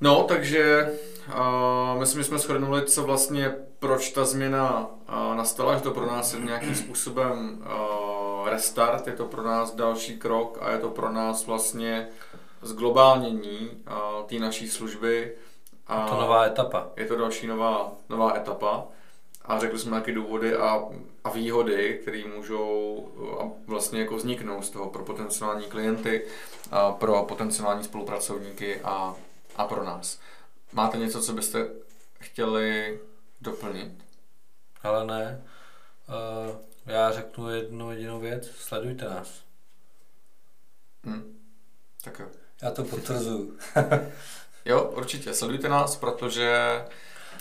No, 0.01 0.23
takže 0.23 0.91
uh, 1.27 1.99
myslím, 1.99 2.21
že 2.21 2.27
jsme 2.27 2.37
shrnuli, 2.37 2.85
co 2.85 3.03
vlastně, 3.03 3.55
proč 3.79 4.09
ta 4.09 4.25
změna 4.25 4.87
uh, 4.87 5.35
nastala, 5.35 5.75
že 5.75 5.81
to 5.81 5.91
pro 5.91 6.05
nás 6.05 6.33
je 6.33 6.39
nějakým 6.39 6.75
způsobem 6.75 7.63
uh, 7.65 8.26
restart, 8.49 9.07
je 9.07 9.13
to 9.13 9.25
pro 9.25 9.43
nás 9.43 9.75
další 9.75 10.17
krok 10.17 10.57
a 10.61 10.71
je 10.71 10.77
to 10.77 10.89
pro 10.89 11.11
nás 11.11 11.45
vlastně 11.45 12.07
zglobálnění 12.61 13.69
té 14.25 14.35
naší 14.35 14.69
služby. 14.69 15.35
A 15.87 16.03
je 16.03 16.09
to 16.09 16.21
nová 16.21 16.45
etapa. 16.45 16.87
Je 16.95 17.05
to 17.05 17.15
další 17.15 17.47
nová, 17.47 17.91
nová 18.09 18.37
etapa 18.37 18.83
a 19.45 19.59
řekli 19.59 19.79
jsme 19.79 19.91
taky 19.91 20.13
důvody 20.13 20.55
a, 20.55 20.83
a 21.23 21.29
výhody, 21.29 21.99
které 22.01 22.23
můžou 22.35 23.07
a 23.41 23.49
vlastně 23.67 23.99
jako 23.99 24.15
vzniknout 24.15 24.65
z 24.65 24.69
toho 24.69 24.89
pro 24.89 25.03
potenciální 25.05 25.65
klienty, 25.65 26.25
a 26.71 26.91
pro 26.91 27.23
potenciální 27.23 27.83
spolupracovníky 27.83 28.81
a, 28.81 29.15
a 29.55 29.65
pro 29.65 29.83
nás. 29.83 30.19
Máte 30.73 30.97
něco, 30.97 31.21
co 31.21 31.33
byste 31.33 31.67
chtěli 32.19 32.99
doplnit? 33.41 33.91
Ale 34.83 35.05
ne. 35.05 35.43
Uh, 36.09 36.55
já 36.87 37.11
řeknu 37.11 37.49
jednu 37.49 37.91
jedinou 37.91 38.19
věc. 38.19 38.51
Sledujte 38.51 39.05
nás. 39.05 39.41
Hmm. 41.03 41.37
Tak 42.03 42.19
jo. 42.19 42.25
Já 42.61 42.71
to 42.71 42.83
potvrzuju. 42.83 43.57
jo, 44.65 44.83
určitě. 44.83 45.33
Sledujte 45.33 45.69
nás, 45.69 45.95
protože 45.95 46.81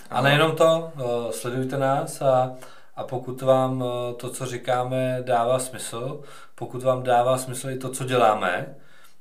a 0.09 0.21
nejenom 0.21 0.55
to, 0.55 0.91
sledujte 1.31 1.77
nás 1.77 2.21
a, 2.21 2.55
a 2.95 3.03
pokud 3.03 3.41
vám 3.41 3.83
to, 4.17 4.29
co 4.29 4.45
říkáme, 4.45 5.19
dává 5.21 5.59
smysl, 5.59 6.23
pokud 6.55 6.83
vám 6.83 7.03
dává 7.03 7.37
smysl 7.37 7.69
i 7.69 7.77
to, 7.77 7.89
co 7.89 8.03
děláme, 8.03 8.75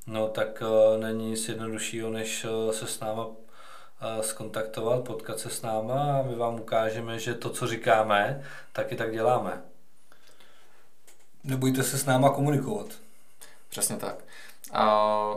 no 0.07 0.29
tak 0.29 0.63
není 1.01 1.31
nic 1.31 1.49
jednoduššího, 1.49 2.11
než 2.11 2.47
se 2.71 2.87
s 2.87 3.01
náma 3.01 3.27
skontaktovat, 4.21 5.05
potkat 5.05 5.39
se 5.39 5.51
s 5.51 5.63
náma 5.63 6.19
a 6.19 6.23
my 6.23 6.35
vám 6.35 6.55
ukážeme, 6.55 7.19
že 7.19 7.35
to, 7.35 7.51
co 7.51 7.67
říkáme, 7.67 8.45
taky 8.73 8.97
tak 8.97 9.13
děláme. 9.13 9.63
Nebojte 11.47 11.83
se 11.83 11.99
s 11.99 12.07
náma 12.07 12.31
komunikovat. 12.31 12.87
Přesně 13.69 13.97
tak. 13.97 14.17
Uh, 14.73 14.79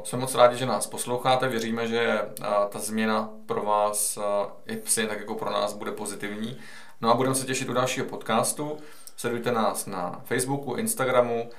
jsme 0.03 0.19
moc 0.19 0.35
rádi, 0.35 0.57
že 0.57 0.65
nás 0.65 0.87
posloucháte. 0.87 1.47
Věříme, 1.47 1.87
že 1.87 2.21
ta 2.69 2.79
změna 2.79 3.29
pro 3.45 3.63
vás 3.63 4.19
i 4.65 4.77
psy, 4.77 5.07
tak 5.07 5.19
jako 5.19 5.35
pro 5.35 5.51
nás 5.51 5.73
bude 5.73 5.91
pozitivní. 5.91 6.57
No 7.01 7.11
a 7.11 7.13
budeme 7.13 7.35
se 7.35 7.45
těšit 7.45 7.69
u 7.69 7.73
dalšího 7.73 8.05
podcastu. 8.05 8.77
Sledujte 9.17 9.51
nás 9.51 9.85
na 9.85 10.21
Facebooku, 10.25 10.75
Instagramu, 10.75 11.49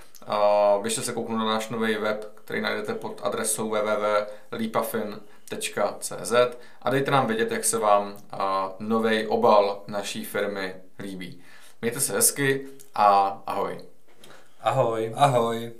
běžte 0.82 1.02
se 1.02 1.12
kouknout 1.12 1.38
na 1.38 1.44
náš 1.44 1.68
nový 1.68 1.94
web, 1.94 2.32
který 2.34 2.60
najdete 2.60 2.94
pod 2.94 3.20
adresou 3.24 3.70
www.lipafin.cz 3.70 6.32
a 6.82 6.90
dejte 6.90 7.10
nám 7.10 7.26
vědět, 7.26 7.50
jak 7.50 7.64
se 7.64 7.78
vám 7.78 8.16
nový 8.78 9.26
obal 9.26 9.82
naší 9.86 10.24
firmy 10.24 10.74
líbí. 10.98 11.42
Mějte 11.82 12.00
se 12.00 12.12
hezky 12.12 12.66
a 12.94 13.42
ahoj. 13.46 13.89
Ahoj. 14.62 15.12
Ahoj. 15.16 15.72